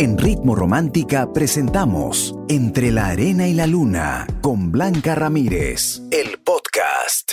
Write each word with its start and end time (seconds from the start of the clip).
En 0.00 0.16
Ritmo 0.16 0.54
Romántica 0.54 1.32
presentamos 1.32 2.32
Entre 2.48 2.92
la 2.92 3.08
Arena 3.08 3.48
y 3.48 3.52
la 3.52 3.66
Luna 3.66 4.28
con 4.40 4.70
Blanca 4.70 5.16
Ramírez, 5.16 6.02
el 6.12 6.38
podcast. 6.38 7.32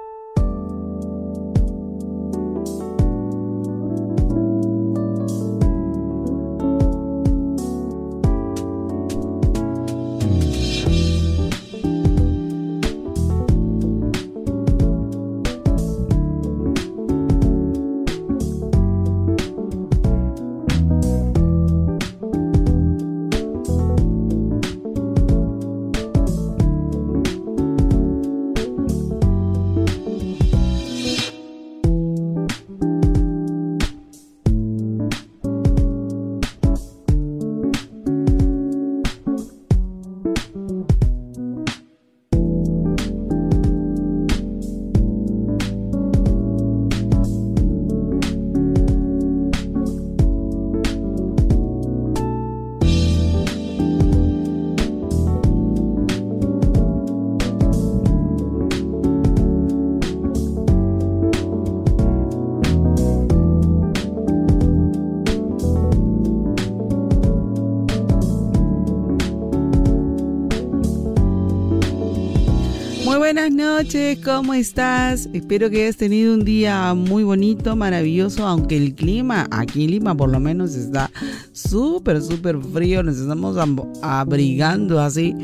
Noches, 73.93 74.19
¿cómo 74.23 74.53
estás? 74.53 75.27
Espero 75.33 75.69
que 75.69 75.83
hayas 75.83 75.97
tenido 75.97 76.33
un 76.33 76.45
día 76.45 76.93
muy 76.93 77.25
bonito, 77.25 77.75
maravilloso, 77.75 78.47
aunque 78.47 78.77
el 78.77 78.95
clima 78.95 79.49
aquí 79.51 79.83
en 79.83 79.91
Lima 79.91 80.15
por 80.15 80.29
lo 80.29 80.39
menos 80.39 80.75
está 80.75 81.11
súper, 81.51 82.21
súper 82.21 82.57
frío, 82.61 83.03
nos 83.03 83.17
estamos 83.17 83.57
ab- 83.57 83.85
abrigando 84.01 85.01
así. 85.01 85.35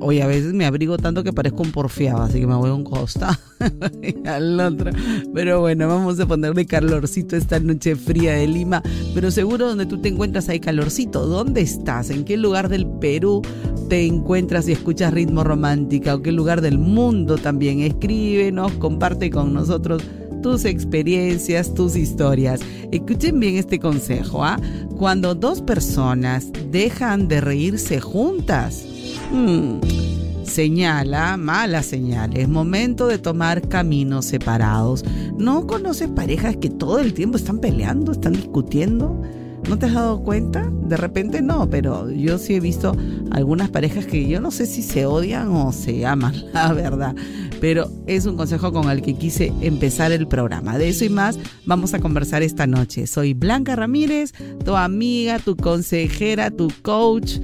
Hoy 0.00 0.22
a 0.22 0.26
veces 0.26 0.54
me 0.54 0.64
abrigo 0.64 0.96
tanto 0.96 1.22
que 1.22 1.34
parezco 1.34 1.62
un 1.62 1.72
porfiado, 1.72 2.22
así 2.22 2.40
que 2.40 2.46
me 2.46 2.54
voy 2.54 2.70
a 2.70 2.74
un 2.74 2.84
costado 2.84 3.36
al 4.26 4.60
otro. 4.60 4.90
Pero 5.34 5.60
bueno, 5.60 5.88
vamos 5.88 6.18
a 6.20 6.26
ponerle 6.26 6.66
calorcito 6.66 7.36
esta 7.36 7.60
noche 7.60 7.96
fría 7.96 8.34
de 8.34 8.46
Lima. 8.46 8.82
Pero 9.14 9.30
seguro 9.30 9.68
donde 9.68 9.86
tú 9.86 9.98
te 10.00 10.08
encuentras 10.08 10.48
hay 10.48 10.60
calorcito. 10.60 11.26
¿Dónde 11.26 11.60
estás? 11.60 12.10
¿En 12.10 12.24
qué 12.24 12.36
lugar 12.36 12.68
del 12.68 12.86
Perú 12.86 13.42
te 13.88 14.06
encuentras 14.06 14.68
y 14.68 14.72
escuchas 14.72 15.12
ritmo 15.12 15.44
romántica? 15.44 16.14
¿O 16.14 16.22
qué 16.22 16.32
lugar 16.32 16.60
del 16.60 16.78
mundo 16.78 17.36
también? 17.38 17.80
Escríbenos, 17.80 18.72
comparte 18.72 19.30
con 19.30 19.52
nosotros 19.52 20.02
tus 20.42 20.64
experiencias, 20.64 21.74
tus 21.74 21.96
historias. 21.96 22.60
Escuchen 22.92 23.38
bien 23.38 23.56
este 23.56 23.78
consejo, 23.78 24.44
¿ah? 24.44 24.58
Cuando 24.98 25.34
dos 25.34 25.60
personas 25.60 26.50
dejan 26.70 27.28
de 27.28 27.40
reírse 27.40 28.00
juntas, 28.00 28.84
mm, 29.32 30.09
señala, 30.50 31.36
mala 31.36 31.82
señal, 31.82 32.36
es 32.36 32.48
momento 32.48 33.06
de 33.06 33.18
tomar 33.18 33.68
caminos 33.68 34.26
separados. 34.26 35.04
¿No 35.38 35.66
conoces 35.66 36.08
parejas 36.08 36.56
que 36.56 36.68
todo 36.68 36.98
el 36.98 37.14
tiempo 37.14 37.38
están 37.38 37.60
peleando, 37.60 38.12
están 38.12 38.34
discutiendo? 38.34 39.22
¿No 39.68 39.78
te 39.78 39.86
has 39.86 39.94
dado 39.94 40.22
cuenta? 40.22 40.68
De 40.70 40.96
repente 40.96 41.42
no, 41.42 41.70
pero 41.70 42.10
yo 42.10 42.38
sí 42.38 42.54
he 42.54 42.60
visto 42.60 42.96
algunas 43.30 43.68
parejas 43.68 44.06
que 44.06 44.26
yo 44.26 44.40
no 44.40 44.50
sé 44.50 44.66
si 44.66 44.82
se 44.82 45.06
odian 45.06 45.48
o 45.48 45.72
se 45.72 46.04
aman, 46.04 46.34
la 46.52 46.72
verdad. 46.72 47.14
Pero 47.60 47.88
es 48.06 48.26
un 48.26 48.36
consejo 48.36 48.72
con 48.72 48.90
el 48.90 49.02
que 49.02 49.14
quise 49.14 49.52
empezar 49.60 50.12
el 50.12 50.26
programa. 50.26 50.78
De 50.78 50.88
eso 50.88 51.04
y 51.04 51.10
más 51.10 51.38
vamos 51.66 51.94
a 51.94 52.00
conversar 52.00 52.42
esta 52.42 52.66
noche. 52.66 53.06
Soy 53.06 53.34
Blanca 53.34 53.76
Ramírez, 53.76 54.32
tu 54.64 54.74
amiga, 54.76 55.38
tu 55.38 55.56
consejera, 55.56 56.50
tu 56.50 56.68
coach 56.82 57.38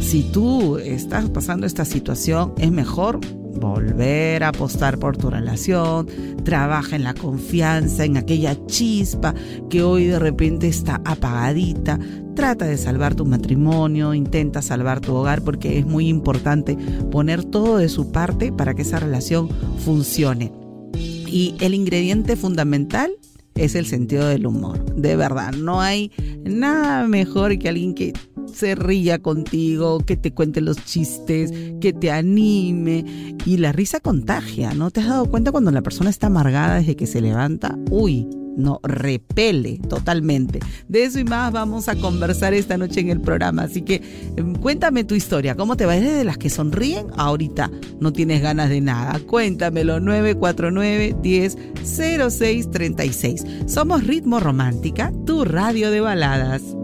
si 0.00 0.24
tú 0.24 0.78
estás 0.78 1.30
pasando 1.30 1.64
esta 1.64 1.84
situación, 1.84 2.54
es 2.58 2.72
mejor 2.72 3.20
volver 3.58 4.44
a 4.44 4.48
apostar 4.48 4.98
por 4.98 5.16
tu 5.16 5.30
relación, 5.30 6.06
trabaja 6.44 6.96
en 6.96 7.04
la 7.04 7.14
confianza, 7.14 8.04
en 8.04 8.16
aquella 8.16 8.56
chispa 8.66 9.34
que 9.68 9.82
hoy 9.82 10.06
de 10.06 10.18
repente 10.18 10.68
está 10.68 11.00
apagadita, 11.04 11.98
trata 12.34 12.66
de 12.66 12.76
salvar 12.76 13.14
tu 13.14 13.26
matrimonio, 13.26 14.14
intenta 14.14 14.62
salvar 14.62 15.00
tu 15.00 15.14
hogar 15.14 15.42
porque 15.42 15.78
es 15.78 15.86
muy 15.86 16.08
importante 16.08 16.76
poner 17.10 17.44
todo 17.44 17.78
de 17.78 17.88
su 17.88 18.12
parte 18.12 18.52
para 18.52 18.74
que 18.74 18.82
esa 18.82 19.00
relación 19.00 19.48
funcione. 19.84 20.52
Y 20.94 21.54
el 21.60 21.74
ingrediente 21.74 22.36
fundamental 22.36 23.10
es 23.54 23.74
el 23.74 23.86
sentido 23.86 24.26
del 24.28 24.46
humor. 24.46 24.84
De 24.94 25.16
verdad, 25.16 25.52
no 25.52 25.80
hay 25.80 26.12
nada 26.44 27.06
mejor 27.06 27.58
que 27.58 27.68
alguien 27.68 27.94
que 27.94 28.12
se 28.54 28.74
ría 28.74 29.20
contigo, 29.20 30.00
que 30.00 30.16
te 30.16 30.32
cuente 30.32 30.60
los 30.60 30.84
chistes, 30.84 31.52
que 31.80 31.92
te 31.92 32.10
anime. 32.10 33.36
Y 33.44 33.58
la 33.58 33.72
risa 33.72 34.00
contagia, 34.00 34.74
¿no? 34.74 34.90
¿Te 34.90 35.00
has 35.00 35.08
dado 35.08 35.26
cuenta 35.26 35.52
cuando 35.52 35.70
la 35.70 35.82
persona 35.82 36.10
está 36.10 36.26
amargada 36.26 36.76
desde 36.76 36.96
que 36.96 37.06
se 37.06 37.20
levanta? 37.20 37.78
Uy, 37.90 38.26
no, 38.58 38.80
repele 38.82 39.78
totalmente. 39.88 40.58
De 40.88 41.04
eso 41.04 41.20
y 41.20 41.24
más 41.24 41.52
vamos 41.52 41.88
a 41.88 41.94
conversar 41.94 42.54
esta 42.54 42.76
noche 42.76 43.00
en 43.00 43.08
el 43.08 43.20
programa. 43.20 43.62
Así 43.62 43.82
que 43.82 44.02
em, 44.36 44.54
cuéntame 44.56 45.04
tu 45.04 45.14
historia. 45.14 45.54
¿Cómo 45.54 45.76
te 45.76 45.86
va? 45.86 45.96
¿Eres 45.96 46.14
de 46.14 46.24
las 46.24 46.38
que 46.38 46.50
sonríen? 46.50 47.06
Ahorita 47.16 47.70
no 48.00 48.12
tienes 48.12 48.42
ganas 48.42 48.68
de 48.68 48.80
nada. 48.80 49.20
Cuéntamelo 49.20 50.00
949 50.00 51.16
10 51.22 51.56
0636. 51.84 53.44
Somos 53.66 54.04
Ritmo 54.04 54.40
Romántica, 54.40 55.12
tu 55.24 55.44
radio 55.44 55.92
de 55.92 56.00
baladas. 56.00 56.77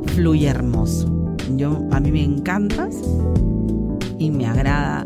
fluya 0.08 0.52
hermoso. 0.52 1.38
Yo, 1.56 1.88
a 1.92 2.02
mí 2.02 2.12
me 2.12 2.26
encantas 2.26 2.98
y 4.20 4.32
me 4.32 4.46
agrada, 4.46 5.06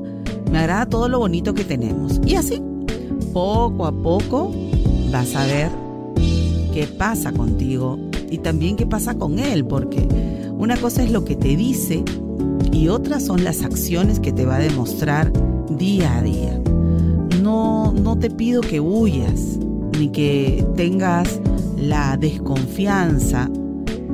me 0.52 0.60
agrada 0.60 0.86
todo 0.86 1.10
lo 1.10 1.20
bonito 1.20 1.54
que 1.54 1.64
tenemos. 1.64 2.20
Y 2.26 2.36
así, 2.36 2.62
poco 3.34 3.86
a 3.86 3.92
poco, 3.92 4.52
vas 5.12 5.36
a 5.36 5.46
ver 5.46 5.70
qué 6.74 6.88
pasa 6.88 7.32
contigo 7.32 8.00
y 8.30 8.38
también 8.40 8.76
qué 8.76 8.86
pasa 8.86 9.16
con 9.16 9.40
él, 9.40 9.66
porque 9.66 10.08
una 10.58 10.78
cosa 10.78 11.04
es 11.04 11.12
lo 11.12 11.26
que 11.26 11.36
te 11.36 11.56
dice 11.56 12.04
y 12.72 12.88
otras 12.88 13.26
son 13.26 13.44
las 13.44 13.64
acciones 13.64 14.20
que 14.20 14.32
te 14.32 14.46
va 14.46 14.56
a 14.56 14.60
demostrar 14.60 15.32
día 15.70 16.18
a 16.18 16.22
día. 16.22 16.60
No, 17.42 17.92
no 17.92 18.18
te 18.18 18.30
pido 18.30 18.62
que 18.62 18.80
huyas, 18.80 19.58
ni 19.98 20.10
que 20.10 20.66
tengas 20.76 21.40
la 21.78 22.16
desconfianza 22.18 23.50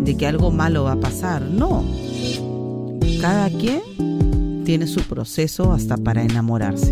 de 0.03 0.15
que 0.15 0.25
algo 0.25 0.51
malo 0.51 0.85
va 0.85 0.93
a 0.93 0.99
pasar. 0.99 1.41
No. 1.43 1.83
Cada 3.21 3.49
quien 3.49 3.81
tiene 4.67 4.85
su 4.85 4.99
proceso 5.03 5.71
hasta 5.71 5.95
para 5.95 6.23
enamorarse. 6.23 6.91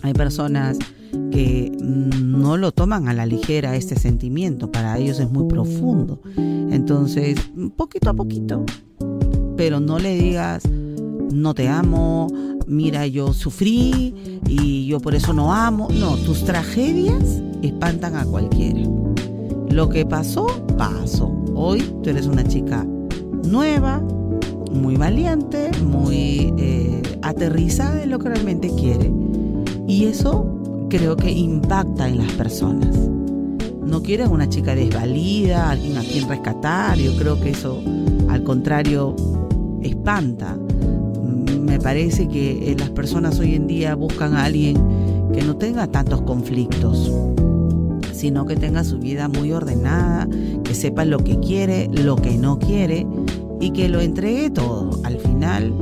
Hay 0.00 0.14
personas 0.14 0.78
que 1.30 1.70
no 1.78 2.56
lo 2.56 2.72
toman 2.72 3.08
a 3.08 3.12
la 3.12 3.26
ligera 3.26 3.76
este 3.76 3.94
sentimiento, 3.98 4.72
para 4.72 4.96
ellos 4.96 5.20
es 5.20 5.30
muy 5.30 5.46
profundo. 5.48 6.22
Entonces, 6.34 7.38
poquito 7.76 8.08
a 8.08 8.14
poquito, 8.14 8.64
pero 9.58 9.80
no 9.80 9.98
le 9.98 10.16
digas, 10.16 10.62
no 11.30 11.52
te 11.52 11.68
amo, 11.68 12.28
mira, 12.66 13.06
yo 13.06 13.34
sufrí 13.34 14.40
y 14.48 14.86
yo 14.86 14.98
por 15.00 15.14
eso 15.14 15.34
no 15.34 15.52
amo. 15.52 15.88
No, 16.00 16.16
tus 16.16 16.42
tragedias 16.46 17.42
espantan 17.60 18.16
a 18.16 18.24
cualquiera. 18.24 18.80
Lo 19.68 19.90
que 19.90 20.06
pasó, 20.06 20.46
pasó. 20.78 21.30
Hoy 21.54 21.82
tú 22.02 22.08
eres 22.08 22.26
una 22.26 22.44
chica 22.44 22.86
nueva, 23.44 24.02
muy 24.76 24.96
valiente, 24.96 25.70
muy 25.82 26.52
eh, 26.58 27.02
aterrizada 27.22 28.02
en 28.02 28.10
lo 28.10 28.18
que 28.18 28.28
realmente 28.28 28.70
quiere. 28.76 29.12
Y 29.86 30.04
eso 30.04 30.46
creo 30.88 31.16
que 31.16 31.30
impacta 31.30 32.08
en 32.08 32.18
las 32.18 32.32
personas. 32.32 32.96
No 33.84 34.02
quieren 34.02 34.30
una 34.30 34.48
chica 34.48 34.74
desvalida, 34.74 35.70
alguien 35.70 35.96
a 35.96 36.02
quien 36.02 36.28
rescatar. 36.28 36.98
Yo 36.98 37.16
creo 37.16 37.40
que 37.40 37.50
eso, 37.50 37.80
al 38.28 38.42
contrario, 38.42 39.14
espanta. 39.82 40.56
Me 41.60 41.78
parece 41.78 42.28
que 42.28 42.72
eh, 42.72 42.76
las 42.78 42.90
personas 42.90 43.38
hoy 43.38 43.54
en 43.54 43.66
día 43.66 43.94
buscan 43.94 44.34
a 44.34 44.44
alguien 44.44 44.76
que 45.32 45.42
no 45.42 45.56
tenga 45.56 45.86
tantos 45.86 46.22
conflictos, 46.22 47.12
sino 48.12 48.46
que 48.46 48.56
tenga 48.56 48.82
su 48.82 48.98
vida 48.98 49.28
muy 49.28 49.52
ordenada, 49.52 50.28
que 50.64 50.74
sepa 50.74 51.04
lo 51.04 51.18
que 51.18 51.38
quiere, 51.38 51.88
lo 51.88 52.16
que 52.16 52.36
no 52.38 52.58
quiere 52.58 53.06
y 53.60 53.70
que 53.70 53.88
lo 53.88 54.00
entregue 54.00 54.50
todo. 54.50 55.00
Al 55.04 55.18
final, 55.18 55.72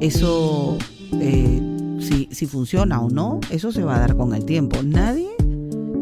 eso, 0.00 0.78
eh, 1.20 1.60
si, 2.00 2.28
si 2.30 2.46
funciona 2.46 3.00
o 3.00 3.10
no, 3.10 3.40
eso 3.50 3.72
se 3.72 3.82
va 3.82 3.96
a 3.96 4.00
dar 4.00 4.16
con 4.16 4.34
el 4.34 4.44
tiempo. 4.44 4.82
Nadie 4.82 5.28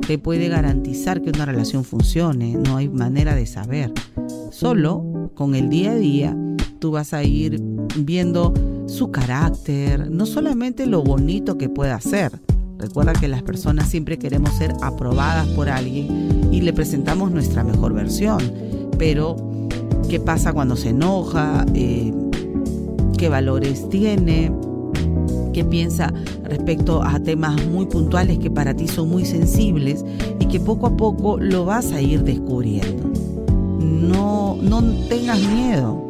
te 0.06 0.18
puede 0.18 0.48
garantizar 0.48 1.22
que 1.22 1.30
una 1.30 1.46
relación 1.46 1.84
funcione, 1.84 2.54
no 2.54 2.76
hay 2.76 2.88
manera 2.88 3.34
de 3.34 3.46
saber. 3.46 3.92
Solo 4.50 5.30
con 5.34 5.54
el 5.54 5.68
día 5.68 5.92
a 5.92 5.96
día 5.96 6.36
tú 6.78 6.90
vas 6.90 7.14
a 7.14 7.24
ir 7.24 7.60
viendo 7.96 8.52
su 8.86 9.10
carácter, 9.10 10.10
no 10.10 10.26
solamente 10.26 10.86
lo 10.86 11.02
bonito 11.02 11.56
que 11.56 11.70
pueda 11.70 11.94
hacer, 11.94 12.38
Recuerda 12.78 13.12
que 13.12 13.28
las 13.28 13.42
personas 13.42 13.88
siempre 13.88 14.18
queremos 14.18 14.52
ser 14.54 14.74
aprobadas 14.82 15.46
por 15.48 15.68
alguien 15.68 16.50
y 16.52 16.60
le 16.60 16.72
presentamos 16.72 17.30
nuestra 17.30 17.64
mejor 17.64 17.94
versión. 17.94 18.42
Pero, 18.98 19.36
¿qué 20.14 20.20
pasa 20.20 20.52
cuando 20.52 20.76
se 20.76 20.90
enoja? 20.90 21.66
Eh, 21.74 22.14
¿Qué 23.18 23.28
valores 23.28 23.88
tiene? 23.88 24.52
¿Qué 25.52 25.64
piensa 25.64 26.14
respecto 26.44 27.02
a 27.02 27.18
temas 27.18 27.66
muy 27.66 27.86
puntuales 27.86 28.38
que 28.38 28.48
para 28.48 28.74
ti 28.74 28.86
son 28.86 29.08
muy 29.08 29.24
sensibles 29.24 30.04
y 30.38 30.46
que 30.46 30.60
poco 30.60 30.86
a 30.86 30.96
poco 30.96 31.36
lo 31.36 31.64
vas 31.64 31.90
a 31.90 32.00
ir 32.00 32.22
descubriendo? 32.22 33.10
No, 33.80 34.56
no 34.62 34.84
tengas 35.08 35.40
miedo. 35.40 36.06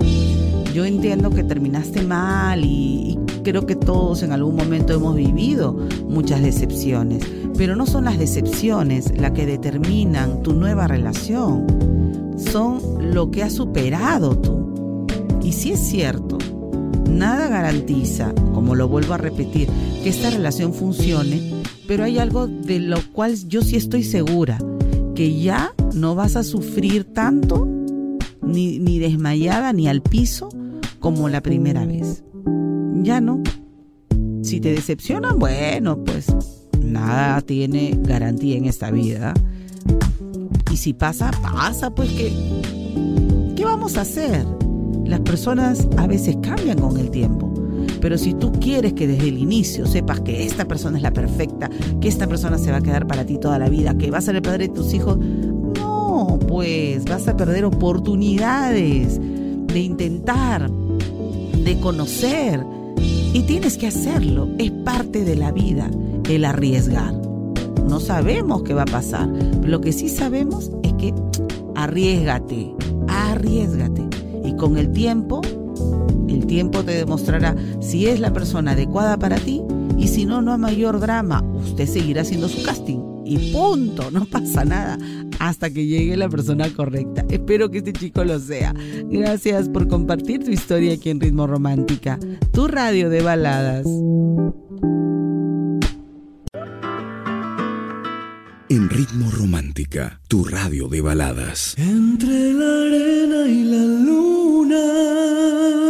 Yo 0.75 0.85
entiendo 0.85 1.31
que 1.31 1.43
terminaste 1.43 2.03
mal 2.03 2.63
y, 2.63 3.14
creo 3.45 3.67
que 3.67 3.77
todos 3.77 4.25
en 4.25 4.33
algún 4.33 4.57
momento 4.57 4.93
hemos 4.95 5.15
vivido 5.15 5.79
muchas 6.09 6.43
decepciones, 6.43 7.23
pero 7.57 7.77
no 7.77 7.87
son 7.87 8.07
las 8.07 8.19
decepciones 8.19 9.17
las 9.17 9.31
que 9.31 9.47
determinan 9.47 10.43
tu 10.43 10.55
nueva 10.55 10.89
relación, 10.89 11.67
son 12.37 13.15
lo 13.15 13.31
que 13.31 13.45
has 13.45 13.53
superado 13.53 14.37
tú. 14.37 15.07
Y 15.45 15.53
si 15.53 15.71
es 15.71 15.79
cierto, 15.79 16.39
nada 17.09 17.49
garantiza, 17.49 18.35
como 18.53 18.75
lo 18.75 18.89
vuelvo 18.89 19.15
a 19.15 19.19
repetir, 19.19 19.69
que 20.03 20.09
esta 20.09 20.31
relación 20.31 20.75
funcione, 20.75 21.63
pero 21.87 22.03
hay 22.03 22.19
algo 22.19 22.49
de 22.49 22.81
lo 22.81 22.99
cual 23.13 23.37
yo 23.47 23.63
sí 23.63 23.77
estoy 23.77 24.03
segura, 24.03 24.59
que 25.15 25.41
ya 25.41 25.75
no 25.95 26.17
vas 26.17 26.35
a 26.35 26.43
sufrir 26.43 27.05
tanto, 27.05 27.69
ni 28.43 28.99
desmayada, 28.99 29.73
ni 29.73 29.87
al 29.87 30.01
piso, 30.03 30.49
como 30.99 31.29
la 31.29 31.41
primera 31.41 31.85
vez. 31.85 32.25
Ya 33.05 33.21
no. 33.21 33.43
Si 34.43 34.61
te 34.61 34.73
decepcionan, 34.73 35.39
bueno, 35.39 36.03
pues 36.03 36.35
nada 36.81 37.43
tiene 37.43 37.99
garantía 38.03 38.57
en 38.57 38.65
esta 38.65 38.91
vida. 38.91 39.35
Y 40.73 40.79
si 40.79 40.95
pasa, 40.95 41.31
pasa, 41.43 41.95
pues 41.95 42.11
que... 42.13 42.33
¿Qué 43.55 43.65
vamos 43.65 43.99
a 43.99 44.01
hacer? 44.01 44.47
Las 45.05 45.21
personas 45.21 45.87
a 45.99 46.07
veces 46.07 46.39
cambian 46.41 46.79
con 46.79 46.97
el 46.99 47.11
tiempo. 47.11 47.53
Pero 48.01 48.17
si 48.17 48.33
tú 48.33 48.53
quieres 48.53 48.95
que 48.95 49.07
desde 49.07 49.29
el 49.29 49.37
inicio 49.37 49.87
sepas 49.87 50.21
que 50.21 50.47
esta 50.47 50.65
persona 50.65 50.97
es 50.97 51.03
la 51.03 51.13
perfecta, 51.13 51.69
que 52.01 52.09
esta 52.09 52.27
persona 52.27 52.57
se 52.57 52.71
va 52.71 52.79
a 52.79 52.83
quedar 52.83 53.07
para 53.07 53.27
ti 53.27 53.37
toda 53.37 53.59
la 53.59 53.69
vida, 53.69 53.99
que 53.99 54.11
va 54.11 54.17
a 54.17 54.23
ser 54.23 54.37
el 54.37 54.43
padre 54.43 54.69
de 54.69 54.75
tus 54.75 54.95
hijos, 54.95 55.19
no, 55.19 56.39
pues 56.49 57.05
vas 57.05 57.29
a 57.29 57.37
perder 57.37 57.67
oportunidades 57.67 59.21
de 59.21 59.79
intentar, 59.79 60.71
de 60.71 61.79
conocer. 61.81 62.65
Y 63.35 63.43
tienes 63.43 63.77
que 63.77 63.89
hacerlo, 63.89 64.49
es 64.59 64.71
parte 64.71 65.25
de 65.25 65.35
la 65.35 65.51
vida 65.51 65.91
el 66.31 66.45
arriesgar. 66.45 67.13
No 67.89 67.99
sabemos 67.99 68.63
qué 68.63 68.75
va 68.75 68.83
a 68.83 68.87
pasar, 68.87 69.29
lo 69.29 69.81
que 69.81 69.93
sí 69.93 70.09
sabemos 70.09 70.71
es 70.85 70.93
que 70.95 71.13
arriesgate, 71.75 72.73
arriesgate. 73.09 74.03
Y 74.45 74.55
con 74.55 74.77
el 74.79 74.93
tiempo, 74.93 75.43
el 76.29 76.47
tiempo 76.47 76.85
te 76.85 76.93
demostrará 76.93 77.57
si 77.81 78.07
es 78.07 78.21
la 78.21 78.33
persona 78.33 78.71
adecuada 78.71 79.19
para 79.19 79.37
ti 79.37 79.63
y 79.99 80.07
si 80.07 80.27
no, 80.27 80.41
no 80.41 80.53
hay 80.53 80.59
mayor 80.59 81.01
drama. 81.01 81.43
Usted 81.57 81.89
seguirá 81.89 82.23
haciendo 82.23 82.49
su 82.49 82.63
casting 82.63 83.01
y 83.25 83.53
punto, 83.53 84.13
no 84.13 84.27
pasa 84.27 84.65
nada 84.65 84.97
hasta 85.49 85.71
que 85.71 85.87
llegue 85.87 86.17
la 86.17 86.29
persona 86.29 86.69
correcta. 86.71 87.25
Espero 87.29 87.71
que 87.71 87.79
este 87.79 87.93
chico 87.93 88.25
lo 88.25 88.39
sea. 88.39 88.75
Gracias 89.11 89.69
por 89.69 89.89
compartir 89.89 90.43
tu 90.43 90.51
historia 90.51 90.95
aquí 90.95 91.11
en 91.11 91.21
Ritmo 91.21 91.47
Romántica, 91.47 92.19
tu 92.53 92.67
radio 92.67 93.11
de 93.11 93.21
baladas. 93.21 93.87
En 98.71 98.89
Ritmo 98.89 99.31
Romántica, 99.31 100.21
tu 100.29 100.45
radio 100.45 100.89
de 100.89 101.03
baladas. 101.03 101.75
Entre 101.77 102.55
la 102.55 102.87
arena 102.87 103.47
y 103.47 103.65
la 103.65 103.85
luna. 103.85 105.84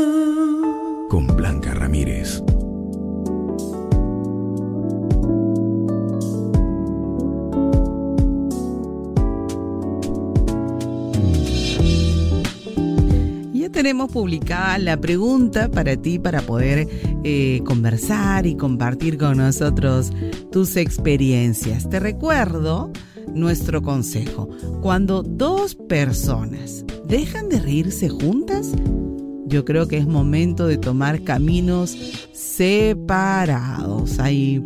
Tenemos 13.74 14.10
publicada 14.12 14.78
la 14.78 14.96
pregunta 14.96 15.68
para 15.68 15.96
ti 15.96 16.20
para 16.20 16.40
poder 16.42 16.88
eh, 17.24 17.60
conversar 17.66 18.46
y 18.46 18.56
compartir 18.56 19.18
con 19.18 19.38
nosotros 19.38 20.12
tus 20.52 20.76
experiencias. 20.76 21.90
Te 21.90 21.98
recuerdo 21.98 22.92
nuestro 23.34 23.82
consejo. 23.82 24.48
Cuando 24.80 25.24
dos 25.24 25.74
personas 25.74 26.84
dejan 27.06 27.48
de 27.48 27.58
reírse 27.58 28.08
juntas, 28.08 28.72
yo 29.46 29.64
creo 29.64 29.88
que 29.88 29.98
es 29.98 30.06
momento 30.06 30.68
de 30.68 30.78
tomar 30.78 31.24
caminos 31.24 31.98
separados. 32.32 34.20
Hay 34.20 34.64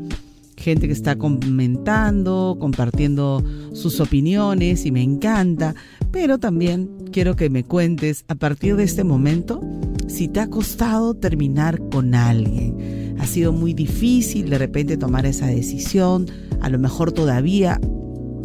gente 0.58 0.86
que 0.86 0.92
está 0.92 1.16
comentando, 1.16 2.56
compartiendo 2.60 3.42
sus 3.72 4.00
opiniones 4.00 4.84
y 4.84 4.92
me 4.92 5.02
encanta, 5.02 5.74
pero 6.10 6.38
también 6.38 6.90
quiero 7.12 7.36
que 7.36 7.48
me 7.48 7.64
cuentes 7.64 8.24
a 8.28 8.34
partir 8.34 8.76
de 8.76 8.84
este 8.84 9.04
momento 9.04 9.60
si 10.08 10.28
te 10.28 10.40
ha 10.40 10.50
costado 10.50 11.14
terminar 11.14 11.80
con 11.90 12.14
alguien. 12.14 13.16
Ha 13.20 13.26
sido 13.26 13.52
muy 13.52 13.74
difícil 13.74 14.50
de 14.50 14.58
repente 14.58 14.96
tomar 14.96 15.26
esa 15.26 15.46
decisión, 15.46 16.26
a 16.60 16.68
lo 16.68 16.78
mejor 16.78 17.12
todavía 17.12 17.80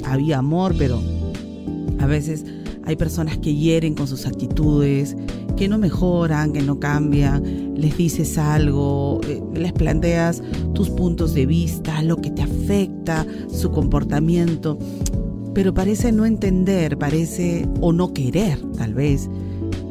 había 0.05 0.39
amor, 0.39 0.75
pero 0.77 1.01
a 1.99 2.05
veces 2.05 2.45
hay 2.85 2.95
personas 2.95 3.37
que 3.37 3.55
hieren 3.55 3.95
con 3.95 4.07
sus 4.07 4.25
actitudes, 4.25 5.15
que 5.55 5.67
no 5.67 5.77
mejoran, 5.77 6.53
que 6.53 6.61
no 6.61 6.79
cambian, 6.79 7.73
les 7.75 7.97
dices 7.97 8.37
algo, 8.37 9.21
eh, 9.27 9.41
les 9.53 9.73
planteas 9.73 10.41
tus 10.73 10.89
puntos 10.89 11.33
de 11.33 11.45
vista, 11.45 12.01
lo 12.01 12.17
que 12.17 12.31
te 12.31 12.41
afecta, 12.41 13.25
su 13.49 13.71
comportamiento, 13.71 14.77
pero 15.53 15.73
parece 15.73 16.11
no 16.11 16.25
entender, 16.25 16.97
parece 16.97 17.67
o 17.79 17.93
no 17.93 18.13
querer 18.13 18.59
tal 18.77 18.93
vez 18.93 19.29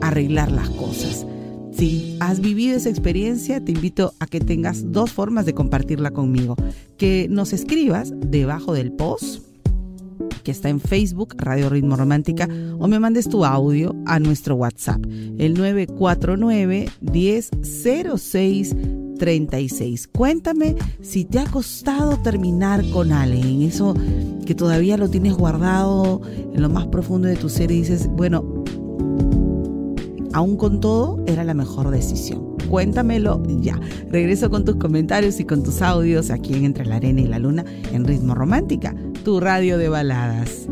arreglar 0.00 0.50
las 0.50 0.68
cosas. 0.70 1.26
Si 1.72 2.16
has 2.20 2.40
vivido 2.40 2.76
esa 2.76 2.90
experiencia, 2.90 3.64
te 3.64 3.72
invito 3.72 4.12
a 4.18 4.26
que 4.26 4.40
tengas 4.40 4.92
dos 4.92 5.10
formas 5.10 5.46
de 5.46 5.54
compartirla 5.54 6.10
conmigo. 6.10 6.54
Que 6.98 7.28
nos 7.30 7.52
escribas 7.54 8.12
debajo 8.14 8.74
del 8.74 8.92
post 8.92 9.51
que 10.42 10.50
está 10.50 10.68
en 10.68 10.80
Facebook, 10.80 11.34
Radio 11.38 11.68
Ritmo 11.68 11.96
Romántica, 11.96 12.48
o 12.78 12.88
me 12.88 12.98
mandes 12.98 13.28
tu 13.28 13.44
audio 13.44 13.94
a 14.06 14.18
nuestro 14.18 14.56
WhatsApp, 14.56 15.04
el 15.38 15.54
949 15.54 16.90
1006 17.00 18.76
36. 19.18 20.08
Cuéntame 20.08 20.74
si 21.00 21.24
te 21.24 21.38
ha 21.38 21.44
costado 21.44 22.18
terminar 22.18 22.84
con 22.90 23.12
alguien, 23.12 23.62
eso 23.62 23.94
que 24.44 24.54
todavía 24.54 24.96
lo 24.96 25.08
tienes 25.08 25.34
guardado 25.34 26.20
en 26.52 26.60
lo 26.60 26.68
más 26.68 26.88
profundo 26.88 27.28
de 27.28 27.36
tu 27.36 27.48
ser 27.48 27.70
y 27.70 27.82
dices, 27.82 28.08
bueno, 28.08 28.64
aún 30.32 30.56
con 30.56 30.80
todo, 30.80 31.22
era 31.26 31.44
la 31.44 31.54
mejor 31.54 31.90
decisión. 31.90 32.51
Cuéntamelo 32.72 33.40
ya. 33.60 33.78
Regreso 34.10 34.48
con 34.48 34.64
tus 34.64 34.76
comentarios 34.76 35.38
y 35.40 35.44
con 35.44 35.62
tus 35.62 35.82
audios 35.82 36.30
aquí 36.30 36.54
en 36.54 36.64
Entre 36.64 36.86
la 36.86 36.96
Arena 36.96 37.20
y 37.20 37.26
la 37.26 37.38
Luna 37.38 37.66
en 37.92 38.06
Ritmo 38.06 38.34
Romántica, 38.34 38.94
tu 39.26 39.40
radio 39.40 39.76
de 39.76 39.90
baladas. 39.90 40.66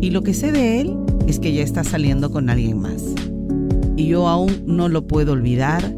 Y 0.00 0.10
lo 0.10 0.22
que 0.22 0.34
sé 0.34 0.52
de 0.52 0.80
él 0.80 0.96
es 1.26 1.38
que 1.38 1.52
ya 1.52 1.62
está 1.62 1.84
saliendo 1.84 2.30
con 2.30 2.48
alguien 2.48 2.80
más. 2.80 3.02
Y 3.96 4.06
yo 4.06 4.28
aún 4.28 4.62
no 4.66 4.88
lo 4.88 5.06
puedo 5.06 5.32
olvidar. 5.32 5.94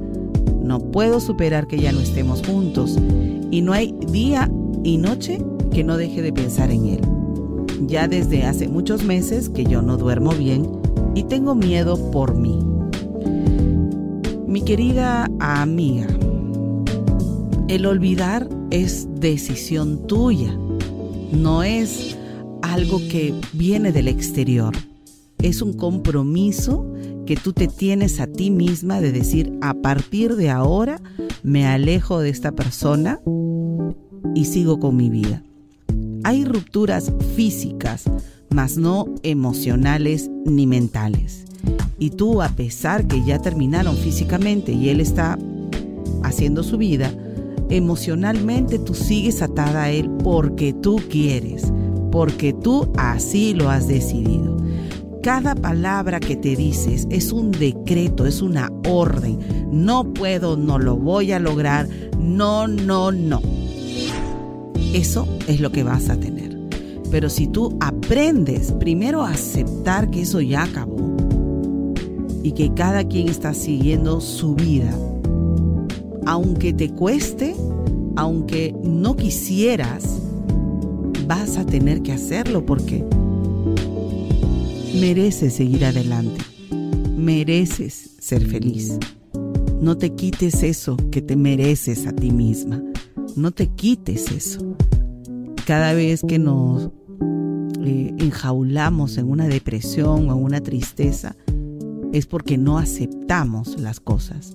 No 0.71 0.79
puedo 0.79 1.19
superar 1.19 1.67
que 1.67 1.81
ya 1.81 1.91
no 1.91 1.99
estemos 1.99 2.47
juntos. 2.47 2.97
Y 3.50 3.61
no 3.61 3.73
hay 3.73 3.93
día 4.12 4.49
y 4.85 4.99
noche 4.99 5.45
que 5.73 5.83
no 5.83 5.97
deje 5.97 6.23
de 6.23 6.33
pensar 6.33 6.71
en 6.71 6.87
él. 6.87 7.00
Ya 7.89 8.07
desde 8.07 8.45
hace 8.45 8.69
muchos 8.69 9.03
meses 9.03 9.49
que 9.49 9.65
yo 9.65 9.83
no 9.83 9.97
duermo 9.97 10.31
bien 10.31 10.71
y 11.17 11.25
tengo 11.25 11.57
miedo 11.57 12.12
por 12.12 12.37
mí. 12.37 12.57
Mi 14.47 14.62
querida 14.62 15.29
amiga, 15.41 16.07
el 17.67 17.85
olvidar 17.85 18.49
es 18.71 19.09
decisión 19.17 20.07
tuya, 20.07 20.57
no 21.33 21.65
es 21.65 22.17
algo 22.62 23.00
que 23.11 23.35
viene 23.55 23.91
del 23.91 24.07
exterior. 24.07 24.77
Es 25.42 25.62
un 25.62 25.73
compromiso 25.73 26.87
que 27.25 27.37
tú 27.37 27.52
te 27.52 27.66
tienes 27.66 28.20
a 28.20 28.26
ti 28.26 28.50
misma 28.50 29.00
de 29.00 29.12
decir, 29.12 29.56
a 29.62 29.75
partir 29.75 30.37
de 30.37 30.50
ahora 30.50 31.00
me 31.42 31.66
alejo 31.66 32.20
de 32.20 32.28
esta 32.28 32.52
persona 32.52 33.20
y 34.35 34.44
sigo 34.44 34.78
con 34.80 34.97
mi 34.97 35.09
vida. 35.09 35.42
Hay 36.25 36.44
rupturas 36.44 37.12
físicas, 37.37 38.04
mas 38.50 38.76
no 38.76 39.06
emocionales 39.23 40.30
ni 40.44 40.66
mentales. 40.66 41.44
Y 41.99 42.11
tú, 42.11 42.42
a 42.42 42.49
pesar 42.50 43.06
que 43.06 43.25
ya 43.25 43.40
terminaron 43.40 43.97
físicamente 43.97 44.73
y 44.73 44.90
él 44.90 45.00
está 45.00 45.38
haciendo 46.23 46.62
su 46.62 46.76
vida, 46.76 47.12
emocionalmente 47.70 48.78
tú 48.78 48.94
sigues 48.94 49.40
atada 49.40 49.85
a 49.85 49.90
él 49.90 50.11
porque 50.23 50.73
tú 50.73 51.00
quieres, 51.09 51.73
porque 52.11 52.52
tú 52.52 52.92
así 52.97 53.54
lo 53.54 53.70
has 53.70 53.88
decidido. 53.88 54.56
Cada 55.23 55.55
palabra 55.55 56.19
que 56.19 56.35
te 56.35 56.57
dices 56.57 57.07
es 57.11 57.31
un 57.31 57.50
decreto, 57.50 58.25
es 58.25 58.41
una 58.41 58.73
orden. 58.89 59.39
No 59.71 60.15
puedo, 60.15 60.57
no 60.57 60.79
lo 60.79 60.97
voy 60.97 61.33
a 61.33 61.39
lograr. 61.39 61.87
No, 62.19 62.67
no, 62.67 63.12
no. 63.12 63.43
Eso 64.95 65.29
es 65.47 65.61
lo 65.61 65.71
que 65.71 65.83
vas 65.83 66.09
a 66.09 66.19
tener. 66.19 66.59
Pero 67.11 67.29
si 67.29 67.49
tú 67.49 67.77
aprendes 67.81 68.73
primero 68.73 69.23
a 69.23 69.33
aceptar 69.33 70.11
que 70.11 70.23
eso 70.23 70.41
ya 70.41 70.62
acabó 70.62 71.15
y 72.43 72.53
que 72.53 72.73
cada 72.73 73.05
quien 73.05 73.29
está 73.29 73.53
siguiendo 73.53 74.23
su 74.23 74.55
vida, 74.55 74.95
aunque 76.25 76.73
te 76.73 76.89
cueste, 76.89 77.55
aunque 78.17 78.75
no 78.83 79.17
quisieras, 79.17 80.19
vas 81.27 81.59
a 81.59 81.67
tener 81.67 82.00
que 82.00 82.12
hacerlo 82.12 82.65
porque 82.65 83.05
mereces 84.94 85.54
seguir 85.54 85.85
adelante, 85.85 86.40
mereces 87.16 88.16
ser 88.18 88.47
feliz. 88.47 88.99
No 89.80 89.97
te 89.97 90.14
quites 90.14 90.62
eso 90.62 90.97
que 91.11 91.23
te 91.23 91.37
mereces 91.37 92.06
a 92.06 92.12
ti 92.12 92.30
misma, 92.30 92.82
no 93.37 93.50
te 93.50 93.68
quites 93.68 94.30
eso. 94.30 94.76
Cada 95.66 95.94
vez 95.94 96.23
que 96.26 96.38
nos 96.38 96.90
eh, 97.85 98.14
enjaulamos 98.18 99.16
en 99.16 99.30
una 99.30 99.47
depresión 99.49 100.28
o 100.28 100.37
en 100.37 100.44
una 100.44 100.61
tristeza, 100.61 101.37
es 102.12 102.26
porque 102.26 102.59
no 102.59 102.78
aceptamos 102.78 103.80
las 103.80 104.00
cosas. 104.00 104.54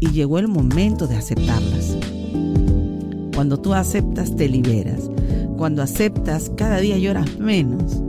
Y 0.00 0.10
llegó 0.10 0.38
el 0.38 0.48
momento 0.48 1.06
de 1.06 1.16
aceptarlas. 1.16 1.96
Cuando 3.34 3.58
tú 3.58 3.74
aceptas, 3.74 4.34
te 4.36 4.48
liberas. 4.48 5.10
Cuando 5.56 5.82
aceptas, 5.82 6.50
cada 6.56 6.78
día 6.78 6.98
lloras 6.98 7.38
menos. 7.38 8.02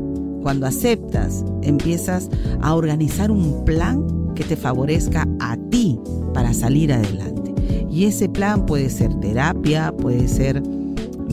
Cuando 0.45 0.67
aceptas, 0.67 1.43
empiezas 1.63 2.29
a 2.61 2.75
organizar 2.75 3.31
un 3.31 3.65
plan 3.65 4.31
que 4.35 4.43
te 4.43 4.55
favorezca 4.55 5.27
a 5.39 5.57
ti 5.71 5.97
para 6.35 6.53
salir 6.53 6.93
adelante. 6.93 7.55
Y 7.89 8.05
ese 8.05 8.29
plan 8.29 8.67
puede 8.67 8.91
ser 8.91 9.11
terapia, 9.15 9.91
puede 9.91 10.27
ser 10.27 10.61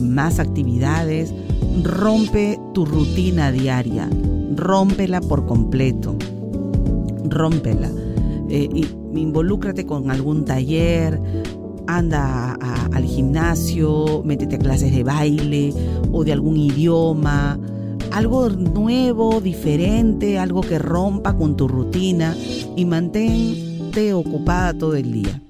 más 0.01 0.39
actividades. 0.39 1.31
Rompe 1.83 2.59
tu 2.73 2.87
rutina 2.87 3.51
diaria, 3.51 4.09
rómpela 4.55 5.21
por 5.21 5.45
completo, 5.45 6.15
rómpela. 7.25 7.91
Eh, 8.49 8.67
y 8.73 8.87
involúcrate 9.13 9.85
con 9.85 10.09
algún 10.09 10.43
taller, 10.43 11.21
anda 11.85 12.53
al 12.91 13.03
gimnasio, 13.03 14.23
métete 14.25 14.55
a 14.55 14.59
clases 14.59 14.91
de 14.91 15.03
baile 15.03 15.71
o 16.11 16.23
de 16.23 16.33
algún 16.33 16.57
idioma 16.57 17.59
algo 18.13 18.47
nuevo, 18.49 19.41
diferente, 19.41 20.37
algo 20.37 20.61
que 20.61 20.77
rompa 20.77 21.35
con 21.35 21.57
tu 21.57 21.67
rutina 21.67 22.35
y 22.75 22.85
mantente 22.85 24.13
ocupada 24.13 24.77
todo 24.77 24.95
el 24.95 25.11
día. 25.11 25.41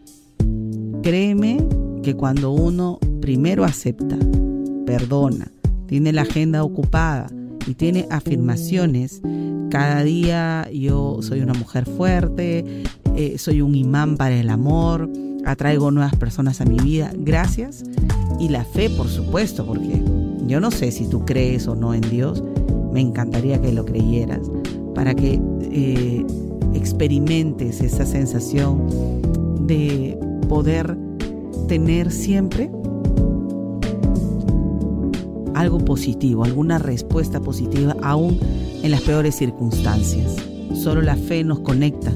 Créeme 1.02 1.58
que 2.02 2.15
cuando 2.15 2.52
uno 2.52 2.99
primero 3.21 3.65
acepta, 3.65 4.17
perdona, 4.86 5.52
tiene 5.88 6.13
la 6.13 6.21
agenda 6.21 6.63
ocupada 6.63 7.28
y 7.67 7.73
tiene 7.73 8.08
afirmaciones, 8.10 9.21
cada 9.69 10.04
día 10.04 10.69
yo 10.71 11.17
soy 11.21 11.41
una 11.41 11.54
mujer 11.54 11.86
fuerte, 11.86 12.84
eh, 13.17 13.38
soy 13.38 13.62
un 13.62 13.76
imán 13.76 14.15
para 14.15 14.36
el 14.36 14.49
amor, 14.49 15.10
atraigo 15.45 15.91
nuevas 15.91 16.15
personas 16.15 16.62
a 16.62 16.65
mi 16.65 16.78
vida, 16.78 17.12
gracias. 17.13 17.84
Y 18.39 18.49
la 18.49 18.63
fe, 18.63 18.89
por 18.89 19.08
supuesto, 19.10 19.65
porque 19.65 20.02
yo 20.47 20.60
no 20.60 20.71
sé 20.71 20.91
si 20.91 21.08
tú 21.08 21.25
crees 21.25 21.67
o 21.67 21.75
no 21.75 21.93
en 21.93 22.01
Dios, 22.01 22.43
me 22.91 23.01
encantaría 23.01 23.62
que 23.62 23.71
lo 23.71 23.86
creyeras, 23.86 24.51
para 24.93 25.13
que 25.15 25.39
eh, 25.62 26.25
experimentes 26.73 27.82
esa 27.82 28.06
sensación 28.06 28.88
de 29.65 30.17
poder 30.47 30.97
tener 31.67 32.12
siempre 32.12 32.69
algo 35.53 35.79
positivo, 35.79 36.43
alguna 36.43 36.77
respuesta 36.77 37.39
positiva 37.39 37.95
aún 38.01 38.39
en 38.84 38.91
las 38.91 39.01
peores 39.01 39.36
circunstancias. 39.36 40.36
Solo 40.73 41.01
la 41.01 41.15
fe 41.15 41.43
nos 41.43 41.60
conecta 41.60 42.12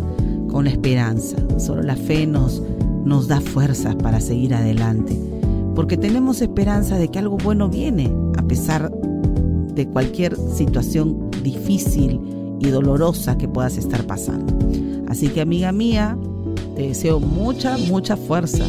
con 0.50 0.66
la 0.66 0.72
esperanza, 0.72 1.38
solo 1.60 1.84
la 1.84 1.96
fe 1.96 2.28
nos, 2.28 2.62
nos 3.06 3.28
da 3.28 3.40
fuerzas 3.40 3.96
para 3.96 4.20
seguir 4.20 4.54
adelante, 4.54 5.18
porque 5.78 5.96
tenemos 5.96 6.42
esperanza 6.42 6.98
de 6.98 7.10
que 7.10 7.20
algo 7.20 7.38
bueno 7.38 7.70
viene 7.70 8.12
a 8.36 8.42
pesar 8.48 8.92
de 9.76 9.88
cualquier 9.88 10.36
situación 10.36 11.30
difícil 11.44 12.20
y 12.60 12.70
dolorosa 12.70 13.38
que 13.38 13.48
puedas 13.48 13.78
estar 13.78 14.04
pasando. 14.08 14.58
Así 15.08 15.28
que 15.28 15.40
amiga 15.40 15.72
mía, 15.72 16.18
te 16.76 16.88
deseo 16.88 17.20
mucha, 17.20 17.78
mucha 17.78 18.18
fuerza. 18.18 18.66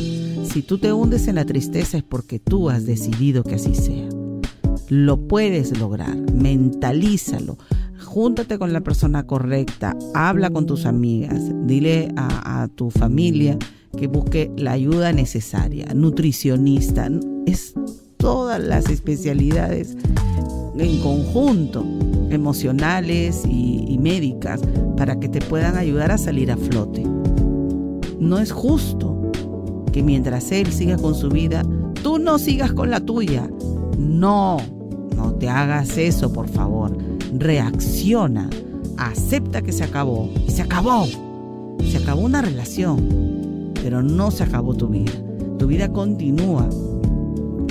Si 0.53 0.61
tú 0.61 0.77
te 0.77 0.93
hundes 0.93 1.29
en 1.29 1.37
la 1.37 1.47
tristeza 1.47 1.97
es 1.97 2.03
porque 2.03 2.39
tú 2.41 2.69
has 2.69 2.85
decidido 2.85 3.43
que 3.43 3.55
así 3.55 3.75
sea. 3.75 4.11
Lo 4.91 5.17
puedes 5.29 5.79
lograr, 5.79 6.15
mentalízalo. 6.35 7.57
Júntate 8.05 8.59
con 8.59 8.75
la 8.75 8.83
persona 8.83 9.27
correcta, 9.27 9.97
habla 10.13 10.51
con 10.51 10.67
tus 10.67 10.85
amigas, 10.85 11.41
dile 11.65 12.13
a, 12.17 12.65
a 12.65 12.69
tu 12.69 12.91
familia 12.91 13.57
que 13.97 14.07
busque 14.07 14.51
la 14.57 14.73
ayuda 14.73 15.13
necesaria, 15.13 15.87
nutricionista, 15.95 17.09
es 17.47 17.75
todas 18.19 18.63
las 18.63 18.89
especialidades 18.91 19.97
en 20.79 21.01
conjunto, 21.01 21.85
emocionales 22.31 23.43
y, 23.47 23.99
médicas, 23.99 24.61
para 24.97 25.19
que 25.19 25.29
te 25.29 25.41
puedan 25.41 25.77
ayudar 25.77 26.13
a 26.13 26.19
salir 26.19 26.53
a 26.53 26.57
flote. 26.57 27.05
No 28.21 28.39
es 28.39 28.53
justo 28.53 29.33
que 29.93 30.05
mientras 30.05 30.53
él 30.53 30.71
siga 30.73 30.97
con 30.97 31.17
su 31.17 31.31
vida, 31.31 31.65
tú 32.03 32.19
no 32.19 32.39
sigas 32.39 32.73
con 32.73 32.91
la 32.91 33.01
tuya. 33.01 33.51
No, 33.99 34.59
no 35.17 35.33
te 35.35 35.49
hagas 35.49 35.99
eso, 35.99 36.33
por 36.33 36.49
favor. 36.49 36.97
Reacciona, 37.37 38.49
acepta 38.99 39.63
que 39.63 39.73
se 39.73 39.83
acabó 39.83 40.31
y 40.47 40.53
se 40.53 40.63
acabó. 40.63 41.07
Se 41.83 41.97
acabó 41.99 42.21
una 42.21 42.43
relación, 42.43 43.48
pero 43.89 44.03
no 44.03 44.31
se 44.31 44.43
acabó 44.43 44.75
tu 44.75 44.89
vida. 44.89 45.15
Tu 45.59 45.67
vida 45.67 45.91
continúa 45.91 46.69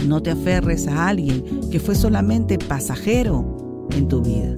no 0.08 0.24
te 0.24 0.32
aferres 0.32 0.88
a 0.88 1.10
alguien 1.10 1.44
que 1.70 1.80
fue 1.80 1.94
solamente 1.94 2.58
pasajero 2.58 3.88
en 3.92 4.08
tu 4.08 4.24
vida. 4.24 4.56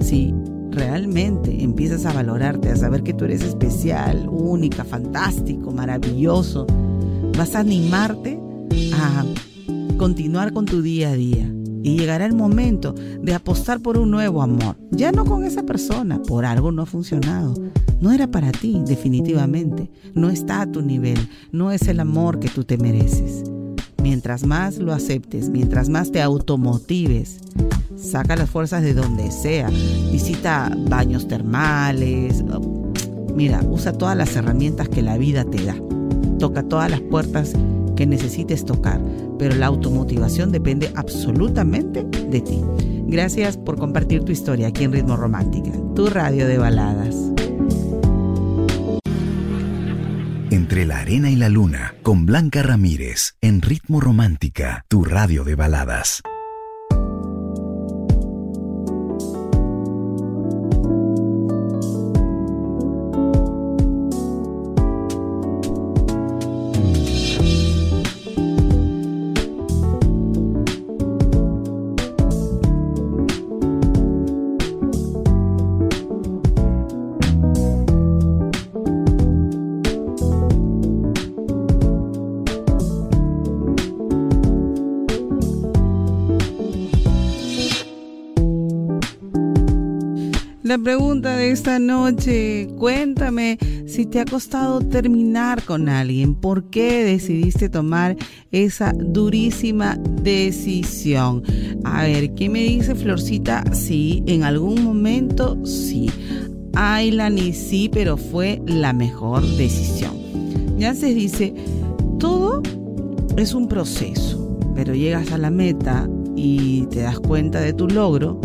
Si 0.00 0.34
realmente 0.72 1.62
empiezas 1.62 2.06
a 2.06 2.12
valorarte, 2.12 2.70
a 2.70 2.76
saber 2.76 3.04
que 3.04 3.14
tú 3.14 3.24
eres 3.26 3.44
especial, 3.44 4.28
única, 4.28 4.82
fantástico, 4.82 5.70
maravilloso, 5.70 6.66
vas 7.38 7.54
a 7.54 7.60
animarte 7.60 8.40
a 8.94 9.24
continuar 9.96 10.52
con 10.52 10.66
tu 10.66 10.82
día 10.82 11.10
a 11.10 11.14
día. 11.14 11.48
Y 11.82 11.96
llegará 11.96 12.26
el 12.26 12.34
momento 12.34 12.94
de 12.94 13.34
apostar 13.34 13.80
por 13.80 13.98
un 13.98 14.10
nuevo 14.10 14.42
amor. 14.42 14.76
Ya 14.90 15.12
no 15.12 15.24
con 15.24 15.44
esa 15.44 15.64
persona, 15.64 16.22
por 16.22 16.44
algo 16.44 16.70
no 16.70 16.82
ha 16.82 16.86
funcionado. 16.86 17.54
No 18.00 18.12
era 18.12 18.28
para 18.28 18.52
ti, 18.52 18.82
definitivamente. 18.86 19.90
No 20.14 20.30
está 20.30 20.60
a 20.60 20.70
tu 20.70 20.82
nivel. 20.82 21.28
No 21.50 21.72
es 21.72 21.88
el 21.88 22.00
amor 22.00 22.38
que 22.38 22.48
tú 22.48 22.64
te 22.64 22.78
mereces. 22.78 23.44
Mientras 24.02 24.44
más 24.44 24.78
lo 24.78 24.92
aceptes, 24.92 25.48
mientras 25.48 25.88
más 25.88 26.10
te 26.10 26.20
automotives, 26.20 27.38
saca 27.96 28.34
las 28.36 28.50
fuerzas 28.50 28.82
de 28.82 28.94
donde 28.94 29.30
sea. 29.30 29.70
Visita 30.10 30.76
baños 30.88 31.28
termales. 31.28 32.44
Mira, 33.34 33.60
usa 33.68 33.92
todas 33.92 34.16
las 34.16 34.34
herramientas 34.34 34.88
que 34.88 35.02
la 35.02 35.16
vida 35.18 35.44
te 35.44 35.64
da. 35.64 35.76
Toca 36.38 36.64
todas 36.64 36.90
las 36.90 37.00
puertas 37.00 37.54
que 37.96 38.06
necesites 38.06 38.64
tocar, 38.64 39.00
pero 39.38 39.54
la 39.54 39.66
automotivación 39.66 40.52
depende 40.52 40.92
absolutamente 40.94 42.04
de 42.04 42.40
ti. 42.40 42.60
Gracias 43.06 43.56
por 43.56 43.78
compartir 43.78 44.24
tu 44.24 44.32
historia 44.32 44.68
aquí 44.68 44.84
en 44.84 44.92
Ritmo 44.92 45.16
Romántica, 45.16 45.70
tu 45.94 46.06
radio 46.06 46.46
de 46.46 46.58
baladas. 46.58 47.16
Entre 50.50 50.86
la 50.86 51.00
arena 51.00 51.30
y 51.30 51.36
la 51.36 51.48
luna, 51.48 51.94
con 52.02 52.26
Blanca 52.26 52.62
Ramírez, 52.62 53.34
en 53.40 53.62
Ritmo 53.62 54.00
Romántica, 54.00 54.84
tu 54.88 55.04
radio 55.04 55.44
de 55.44 55.54
baladas. 55.54 56.22
La 90.62 90.78
pregunta 90.78 91.36
de 91.36 91.50
esta 91.50 91.80
noche, 91.80 92.68
cuéntame 92.78 93.58
si 93.88 94.06
te 94.06 94.20
ha 94.20 94.24
costado 94.24 94.78
terminar 94.78 95.64
con 95.64 95.88
alguien, 95.88 96.36
¿por 96.36 96.70
qué 96.70 97.02
decidiste 97.02 97.68
tomar 97.68 98.16
esa 98.52 98.92
durísima 98.96 99.98
decisión? 100.22 101.42
A 101.82 102.04
ver, 102.04 102.32
¿qué 102.34 102.48
me 102.48 102.60
dice 102.60 102.94
Florcita? 102.94 103.64
Sí, 103.72 104.22
en 104.28 104.44
algún 104.44 104.84
momento 104.84 105.58
sí. 105.66 106.08
Aylan 106.74 107.38
y 107.38 107.54
sí, 107.54 107.90
pero 107.92 108.16
fue 108.16 108.62
la 108.64 108.92
mejor 108.92 109.44
decisión. 109.56 110.12
Ya 110.78 110.94
se 110.94 111.12
dice, 111.12 111.54
todo 112.20 112.62
es 113.36 113.52
un 113.52 113.66
proceso, 113.66 114.56
pero 114.76 114.94
llegas 114.94 115.32
a 115.32 115.38
la 115.38 115.50
meta 115.50 116.08
y 116.36 116.82
te 116.86 117.00
das 117.00 117.18
cuenta 117.18 117.60
de 117.60 117.72
tu 117.72 117.88
logro 117.88 118.40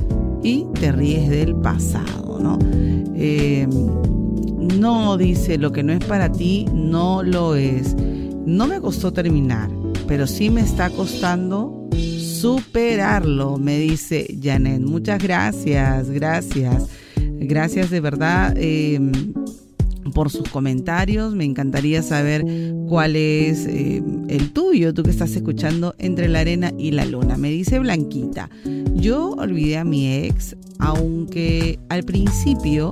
te 0.79 0.91
ríes 0.91 1.29
del 1.29 1.55
pasado, 1.55 2.39
¿no? 2.41 2.57
Eh, 3.15 3.67
no 3.67 5.17
dice 5.17 5.57
lo 5.57 5.71
que 5.71 5.83
no 5.83 5.93
es 5.93 6.03
para 6.05 6.31
ti, 6.31 6.65
no 6.73 7.23
lo 7.23 7.55
es. 7.55 7.95
No 8.45 8.67
me 8.67 8.79
costó 8.79 9.11
terminar, 9.11 9.69
pero 10.07 10.27
sí 10.27 10.49
me 10.49 10.61
está 10.61 10.89
costando 10.89 11.89
superarlo, 11.95 13.57
me 13.57 13.77
dice 13.79 14.37
Janet. 14.41 14.81
Muchas 14.81 15.21
gracias, 15.21 16.09
gracias. 16.09 16.87
Gracias 17.39 17.89
de 17.89 17.99
verdad. 17.99 18.53
Eh, 18.57 18.99
por 20.11 20.29
sus 20.29 20.49
comentarios. 20.49 21.35
Me 21.35 21.45
encantaría 21.45 22.01
saber 22.01 22.45
cuál 22.87 23.15
es 23.15 23.65
eh, 23.65 24.03
el 24.27 24.51
tuyo, 24.51 24.93
tú 24.93 25.03
que 25.03 25.11
estás 25.11 25.35
escuchando 25.35 25.95
entre 25.97 26.27
la 26.27 26.39
arena 26.39 26.71
y 26.77 26.91
la 26.91 27.05
luna. 27.05 27.37
Me 27.37 27.49
dice 27.49 27.79
Blanquita, 27.79 28.49
yo 28.95 29.31
olvidé 29.31 29.77
a 29.77 29.83
mi 29.83 30.07
ex, 30.07 30.55
aunque 30.79 31.79
al 31.89 32.03
principio 32.03 32.91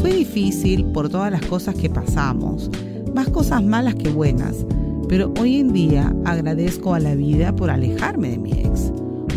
fue 0.00 0.12
difícil 0.14 0.84
por 0.86 1.08
todas 1.08 1.30
las 1.30 1.44
cosas 1.46 1.74
que 1.74 1.90
pasamos, 1.90 2.70
más 3.14 3.28
cosas 3.28 3.62
malas 3.62 3.94
que 3.94 4.08
buenas, 4.08 4.64
pero 5.08 5.32
hoy 5.40 5.60
en 5.60 5.72
día 5.72 6.14
agradezco 6.24 6.94
a 6.94 7.00
la 7.00 7.14
vida 7.14 7.54
por 7.54 7.70
alejarme 7.70 8.30
de 8.30 8.38
mi 8.38 8.52
ex, 8.52 8.92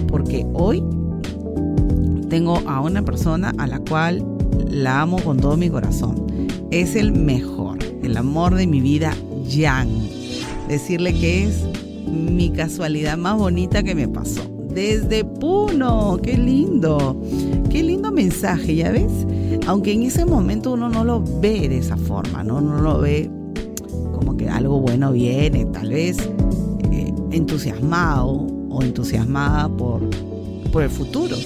porque 0.08 0.46
hoy 0.54 0.84
tengo 2.30 2.62
a 2.66 2.82
una 2.82 3.04
persona 3.04 3.54
a 3.58 3.68
la 3.68 3.80
cual 3.80 4.26
la 4.70 5.02
amo 5.02 5.18
con 5.24 5.38
todo 5.38 5.58
mi 5.58 5.70
corazón 5.70 6.23
es 6.82 6.96
el 6.96 7.12
mejor, 7.12 7.78
el 8.02 8.18
amor 8.18 8.56
de 8.56 8.66
mi 8.66 8.82
vida, 8.82 9.16
Jan. 9.48 9.90
Decirle 10.68 11.14
que 11.14 11.44
es 11.44 11.64
mi 12.08 12.50
casualidad 12.50 13.16
más 13.16 13.38
bonita 13.38 13.84
que 13.84 13.94
me 13.94 14.08
pasó. 14.08 14.42
Desde 14.74 15.24
Puno, 15.24 16.18
qué 16.24 16.36
lindo, 16.36 17.22
qué 17.70 17.84
lindo 17.84 18.12
mensaje, 18.12 18.76
¿ya 18.76 18.92
ves? 18.92 19.12
Aunque 19.68 19.94
en 19.94 20.02
ese 20.02 20.26
momento 20.26 20.74
uno 20.74 20.90
no 20.90 21.04
lo 21.04 21.24
ve 21.42 21.70
de 21.70 21.78
esa 21.78 21.96
forma, 21.96 22.44
¿no? 22.44 22.60
No 22.60 22.82
lo 22.82 23.00
ve 23.02 23.30
como 24.12 24.36
que 24.36 24.50
algo 24.50 24.80
bueno 24.80 25.12
viene, 25.12 25.66
tal 25.66 25.90
vez 25.90 26.18
eh, 26.92 27.14
entusiasmado 27.32 28.48
o 28.72 28.82
entusiasmada 28.82 29.70
por, 29.70 30.02
por 30.72 30.82
el 30.82 30.90
futuro. 30.90 31.38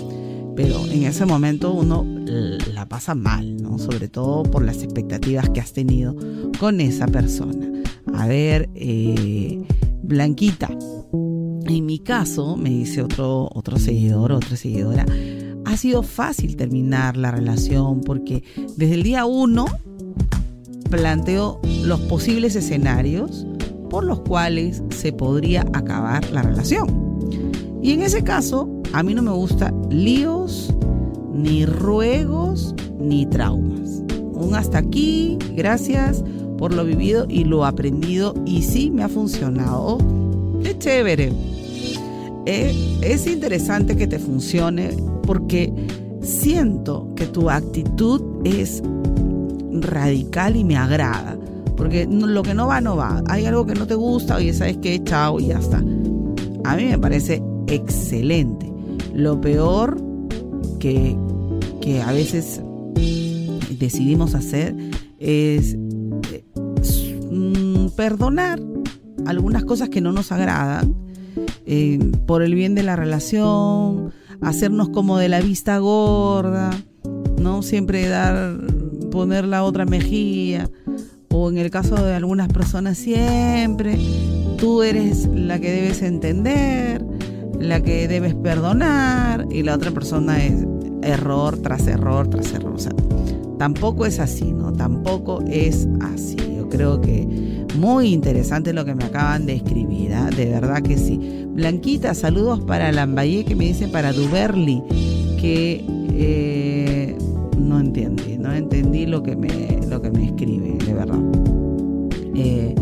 Pero 0.56 0.86
en 0.86 1.04
ese 1.04 1.26
momento 1.26 1.74
uno 1.74 2.17
la 2.28 2.88
pasa 2.88 3.16
mal, 3.16 3.62
¿no? 3.62 3.78
Sobre 3.80 4.08
todo 4.08 4.44
por 4.44 4.64
las 4.64 4.84
expectativas 4.84 5.50
que 5.50 5.60
has 5.60 5.74
tenido 5.74 6.16
con 6.60 6.82
esa 6.82 7.08
persona. 7.08 7.68
A 8.14 8.28
ver, 8.28 8.70
eh, 8.76 9.64
Blanquita, 10.04 10.70
en 10.72 11.86
mi 11.86 12.00
caso, 12.00 12.56
me 12.56 12.70
dice 12.70 13.02
otro, 13.02 13.50
otro 13.54 13.78
seguidor, 13.78 14.32
otra 14.32 14.56
seguidora, 14.56 15.06
ha 15.66 15.76
sido 15.76 16.02
fácil 16.02 16.56
terminar 16.56 17.18
la 17.18 17.32
relación 17.32 18.02
porque 18.02 18.44
desde 18.78 18.94
el 18.94 19.04
día 19.04 19.26
uno 19.26 19.66
planteo 20.90 21.60
los 21.84 22.00
posibles 22.02 22.56
escenarios 22.56 23.46
por 23.90 24.06
los 24.06 24.22
cuales 24.22 24.82
se 24.90 25.12
podría 25.12 25.66
acabar 25.74 26.30
la 26.32 26.42
relación. 26.42 27.20
Y 27.82 27.92
en 27.92 28.02
ese 28.02 28.24
caso, 28.24 28.82
a 28.94 29.04
mí 29.04 29.14
no 29.14 29.22
me 29.22 29.32
gusta 29.32 29.74
líos, 29.90 30.74
ni 31.38 31.66
ruegos 31.66 32.76
ni 33.00 33.26
traumas. 33.26 34.04
Un 34.34 34.56
hasta 34.56 34.80
aquí, 34.80 35.38
gracias 35.56 36.24
por 36.58 36.74
lo 36.74 36.84
vivido 36.84 37.26
y 37.30 37.44
lo 37.44 37.66
aprendido 37.66 38.34
y 38.46 38.64
sí 38.64 38.90
me 38.92 39.04
ha 39.04 39.10
funcionado. 39.10 40.00
Qué 40.64 40.78
chévere. 40.78 41.32
Eh, 42.46 42.74
es 43.02 43.28
interesante 43.28 43.96
que 43.96 44.08
te 44.08 44.20
funcione 44.20 44.90
porque 45.24 45.72
siento 46.22 47.14
que 47.16 47.26
tu 47.26 47.50
actitud 47.50 48.22
es 48.44 48.82
radical 49.72 50.56
y 50.56 50.64
me 50.64 50.78
agrada. 50.78 51.38
Porque 51.76 52.08
lo 52.10 52.42
que 52.42 52.54
no 52.54 52.68
va, 52.68 52.82
no 52.82 52.96
va. 52.96 53.22
Hay 53.28 53.46
algo 53.46 53.66
que 53.66 53.76
no 53.76 53.86
te 53.86 53.94
gusta, 53.94 54.42
y 54.42 54.52
sabes 54.54 54.78
que, 54.78 55.04
chao, 55.04 55.40
y 55.40 55.48
ya 55.48 55.60
está. 55.60 55.78
A 56.64 56.76
mí 56.76 56.86
me 56.86 56.98
parece 56.98 57.44
excelente. 57.68 58.72
Lo 59.14 59.40
peor 59.40 60.02
que, 60.80 61.16
que 61.82 62.02
a 62.02 62.12
veces 62.12 62.62
decidimos 63.78 64.36
hacer 64.36 64.76
es 65.20 65.76
mm, 67.32 67.88
perdonar 67.96 68.60
algunas 69.26 69.64
cosas 69.66 69.90
que 69.90 70.02
no 70.02 70.12
nos 70.12 70.32
agradan 70.32 70.96
eh, 71.66 72.00
por 72.26 72.42
el 72.44 72.56
bien 72.56 72.76
de 72.76 72.84
la 72.84 72.96
relación, 72.96 74.14
hacernos 74.42 74.90
como 74.90 75.18
de 75.18 75.30
la 75.30 75.42
vista 75.42 75.78
gorda, 75.80 76.72
no 77.40 77.62
siempre 77.62 78.08
dar, 78.08 78.58
poner 79.12 79.46
la 79.46 79.64
otra 79.64 79.86
mejilla, 79.86 80.70
o 81.30 81.50
en 81.50 81.58
el 81.58 81.70
caso 81.70 81.96
de 81.96 82.14
algunas 82.14 82.48
personas 82.48 82.98
siempre, 82.98 83.98
tú 84.58 84.82
eres 84.82 85.28
la 85.28 85.60
que 85.60 85.72
debes 85.72 86.02
entender, 86.02 87.06
la 87.60 87.82
que 87.84 88.08
debes 88.08 88.34
perdonar, 88.34 89.46
y 89.52 89.64
la 89.64 89.76
otra 89.76 89.92
persona 89.92 90.44
es 90.44 90.66
error 91.04 91.58
tras 91.58 91.88
error 91.88 92.28
tras 92.28 92.54
error. 92.54 92.74
O 92.76 92.80
sea, 92.80 92.94
tampoco 93.58 94.06
es 94.06 94.20
así, 94.20 94.52
¿no? 94.52 94.74
Tampoco 94.74 95.42
es 95.48 95.88
así. 96.02 96.38
Yo 96.56 96.70
creo 96.70 97.02
que 97.02 97.66
muy 97.78 98.14
interesante 98.14 98.74
lo 98.74 98.86
que 98.86 98.96
me 98.96 99.06
acaban 99.06 99.46
de 99.46 99.54
escribir, 99.54 100.14
¿ah? 100.14 100.30
de 100.36 100.46
verdad 100.46 100.82
que 100.82 100.98
sí. 100.98 101.46
Blanquita, 101.50 102.14
saludos 102.14 102.62
para 102.62 102.92
Lambaye 102.92 103.46
que 103.46 103.56
me 103.56 103.66
dice 103.66 103.88
para 103.88 104.14
Duberly, 104.14 104.82
que 105.40 105.84
eh, 106.14 107.18
no 107.58 107.80
entendí, 107.80 108.38
no 108.38 108.54
entendí 108.54 109.06
lo 109.06 109.24
que 109.24 109.36
me, 109.36 109.80
lo 109.88 110.02
que 110.02 110.12
me 110.12 110.26
escribe, 110.26 110.78
de 110.86 110.94
verdad. 110.94 111.20
Eh, 112.36 112.76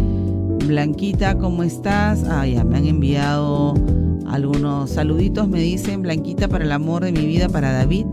Blanquita, 0.65 1.37
¿cómo 1.37 1.63
estás? 1.63 2.23
Ah, 2.23 2.47
ya 2.47 2.63
me 2.63 2.77
han 2.77 2.85
enviado 2.85 3.75
algunos 4.27 4.91
saluditos 4.91 5.47
me 5.47 5.61
dicen 5.61 6.01
Blanquita 6.01 6.47
para 6.47 6.65
el 6.65 6.71
amor 6.71 7.03
de 7.03 7.11
mi 7.11 7.25
vida 7.25 7.49
para 7.49 7.71
David 7.71 8.05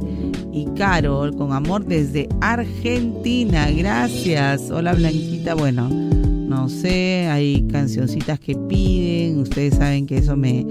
y 0.53 0.66
Carol 0.77 1.35
con 1.37 1.53
amor 1.53 1.85
desde 1.85 2.29
Argentina. 2.40 3.70
Gracias. 3.70 4.70
Hola 4.70 4.94
Blanquita. 4.94 5.55
Bueno, 5.55 5.88
no 5.88 6.68
sé, 6.68 7.29
hay 7.31 7.66
cancioncitas 7.68 8.38
que 8.38 8.55
piden. 8.55 9.38
Ustedes 9.40 9.75
saben 9.77 10.07
que 10.07 10.18
eso 10.18 10.37
me, 10.37 10.66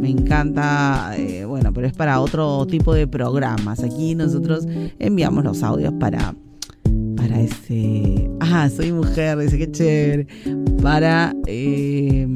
me 0.00 0.10
encanta. 0.10 1.14
Eh, 1.16 1.44
bueno, 1.44 1.72
pero 1.72 1.86
es 1.86 1.92
para 1.92 2.20
otro 2.20 2.66
tipo 2.66 2.94
de 2.94 3.06
programas. 3.06 3.82
Aquí 3.82 4.14
nosotros 4.14 4.66
enviamos 4.98 5.44
los 5.44 5.62
audios 5.62 5.92
para 5.94 6.34
para 7.16 7.40
ese. 7.40 8.30
Ah, 8.40 8.68
soy 8.68 8.92
mujer, 8.92 9.38
dice 9.38 9.58
que 9.58 9.70
chévere. 9.70 10.26
Para. 10.82 11.34
Eh, 11.46 12.28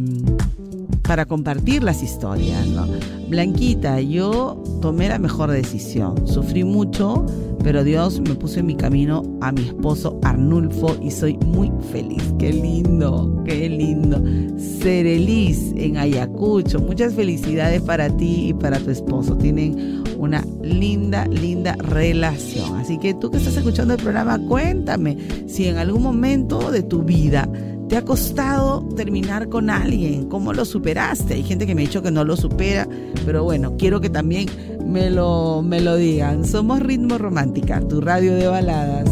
para 1.08 1.24
compartir 1.24 1.82
las 1.82 2.02
historias, 2.02 2.66
¿no? 2.66 2.86
Blanquita, 3.30 3.98
yo 4.02 4.62
tomé 4.82 5.08
la 5.08 5.18
mejor 5.18 5.50
decisión. 5.50 6.28
Sufrí 6.28 6.64
mucho, 6.64 7.24
pero 7.64 7.82
Dios 7.82 8.20
me 8.20 8.34
puso 8.34 8.60
en 8.60 8.66
mi 8.66 8.76
camino 8.76 9.22
a 9.40 9.50
mi 9.50 9.62
esposo 9.62 10.20
Arnulfo 10.22 10.96
y 11.02 11.10
soy 11.10 11.38
muy 11.38 11.72
feliz. 11.90 12.22
Qué 12.38 12.52
lindo, 12.52 13.42
qué 13.46 13.70
lindo. 13.70 14.22
Serelis 14.58 15.72
en 15.76 15.96
Ayacucho. 15.96 16.78
Muchas 16.78 17.14
felicidades 17.14 17.80
para 17.80 18.14
ti 18.14 18.48
y 18.48 18.52
para 18.52 18.78
tu 18.78 18.90
esposo. 18.90 19.34
Tienen 19.36 20.04
una 20.18 20.44
linda, 20.62 21.26
linda 21.26 21.74
relación. 21.78 22.76
Así 22.76 22.98
que 22.98 23.14
tú 23.14 23.30
que 23.30 23.38
estás 23.38 23.56
escuchando 23.56 23.94
el 23.94 24.02
programa, 24.02 24.38
cuéntame 24.46 25.16
si 25.46 25.68
en 25.68 25.78
algún 25.78 26.02
momento 26.02 26.70
de 26.70 26.82
tu 26.82 27.02
vida 27.02 27.48
¿Te 27.88 27.96
ha 27.96 28.04
costado 28.04 28.86
terminar 28.96 29.48
con 29.48 29.70
alguien? 29.70 30.28
¿Cómo 30.28 30.52
lo 30.52 30.66
superaste? 30.66 31.34
Hay 31.34 31.42
gente 31.42 31.66
que 31.66 31.74
me 31.74 31.82
ha 31.82 31.86
dicho 31.86 32.02
que 32.02 32.10
no 32.10 32.22
lo 32.22 32.36
supera, 32.36 32.86
pero 33.24 33.44
bueno, 33.44 33.76
quiero 33.78 34.02
que 34.02 34.10
también 34.10 34.46
me 34.84 35.08
lo, 35.08 35.62
me 35.62 35.80
lo 35.80 35.96
digan. 35.96 36.44
Somos 36.44 36.80
Ritmo 36.80 37.16
Romántica, 37.16 37.80
tu 37.80 38.02
radio 38.02 38.34
de 38.34 38.46
baladas. 38.46 39.08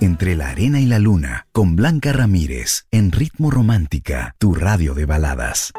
Entre 0.00 0.36
la 0.36 0.50
arena 0.50 0.80
y 0.80 0.86
la 0.86 1.00
luna, 1.00 1.48
con 1.50 1.74
Blanca 1.74 2.12
Ramírez, 2.12 2.86
en 2.92 3.10
Ritmo 3.10 3.50
Romántica, 3.50 4.36
tu 4.38 4.54
radio 4.54 4.94
de 4.94 5.06
baladas. 5.06 5.72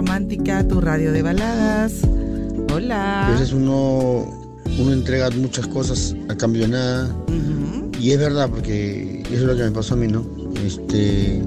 Romántica, 0.00 0.66
tu 0.66 0.80
radio 0.80 1.12
de 1.12 1.20
baladas. 1.20 1.92
Hola. 2.72 3.26
A 3.26 3.32
veces 3.32 3.52
uno, 3.52 4.24
uno 4.78 4.92
entrega 4.94 5.28
muchas 5.28 5.66
cosas 5.66 6.16
a 6.30 6.34
cambio 6.36 6.62
de 6.62 6.68
nada. 6.68 7.16
Y 8.00 8.12
es 8.12 8.18
verdad, 8.18 8.48
porque 8.48 9.20
eso 9.26 9.34
es 9.34 9.42
lo 9.42 9.54
que 9.54 9.62
me 9.62 9.70
pasó 9.72 9.92
a 9.92 9.98
mí, 9.98 10.06
¿no? 10.06 10.24
Este, 10.64 11.42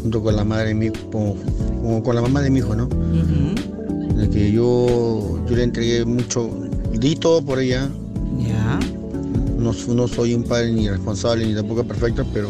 junto 0.00 0.22
con 0.22 0.36
la 0.36 0.44
madre 0.44 0.68
de 0.68 0.74
mi 0.74 0.88
como, 0.88 2.02
con 2.02 2.14
la 2.14 2.22
mamá 2.22 2.40
de 2.40 2.48
mi 2.48 2.60
hijo, 2.60 2.74
¿no? 2.74 2.88
De 2.88 4.30
que 4.30 4.50
yo, 4.50 5.44
yo 5.46 5.54
le 5.54 5.62
entregué 5.62 6.06
mucho, 6.06 6.48
di 6.94 7.14
todo 7.14 7.44
por 7.44 7.60
ella. 7.60 7.90
Ya. 8.38 8.80
No, 9.58 9.74
no 9.94 10.08
soy 10.08 10.32
un 10.32 10.44
padre 10.44 10.72
ni 10.72 10.88
responsable 10.88 11.46
ni 11.46 11.54
tampoco 11.54 11.84
perfecto, 11.84 12.24
pero 12.32 12.48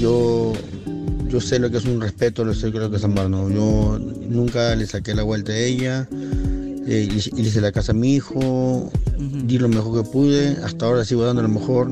yo 0.00 0.54
yo 1.34 1.40
sé 1.40 1.58
lo 1.58 1.68
que 1.68 1.78
es 1.78 1.84
un 1.84 2.00
respeto, 2.00 2.44
lo 2.44 2.54
sé 2.54 2.70
lo 2.70 2.88
que 2.88 2.96
es 2.96 3.02
amar, 3.02 3.28
¿no? 3.28 3.50
Yo 3.50 3.98
nunca 3.98 4.76
le 4.76 4.86
saqué 4.86 5.16
la 5.16 5.24
vuelta 5.24 5.50
a 5.50 5.58
ella, 5.58 6.06
eh, 6.12 7.08
y, 7.10 7.42
le 7.42 7.48
hice 7.48 7.60
la 7.60 7.72
casa 7.72 7.90
a 7.90 7.94
mi 7.96 8.14
hijo, 8.14 8.92
di 9.18 9.58
lo 9.58 9.68
mejor 9.68 10.04
que 10.04 10.08
pude, 10.08 10.56
hasta 10.62 10.86
ahora 10.86 11.04
sigo 11.04 11.24
dando 11.24 11.42
lo 11.42 11.48
mejor. 11.48 11.90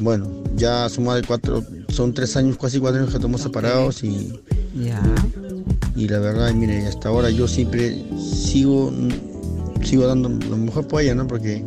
Bueno, 0.00 0.42
ya 0.56 0.88
suma 0.88 1.14
de 1.16 1.22
cuatro, 1.22 1.62
son 1.90 2.14
tres 2.14 2.34
años, 2.34 2.56
casi 2.56 2.78
cuatro 2.78 3.00
años 3.00 3.10
que 3.10 3.18
estamos 3.18 3.42
separados 3.42 4.02
y, 4.04 4.40
y 5.94 6.08
la 6.08 6.18
verdad, 6.18 6.54
mire, 6.54 6.86
hasta 6.86 7.10
ahora 7.10 7.28
yo 7.28 7.46
siempre 7.46 8.02
sigo, 8.18 8.90
sigo 9.84 10.06
dando 10.06 10.30
lo 10.30 10.56
mejor 10.56 10.88
por 10.88 11.02
ella, 11.02 11.14
¿no? 11.14 11.26
Porque 11.26 11.62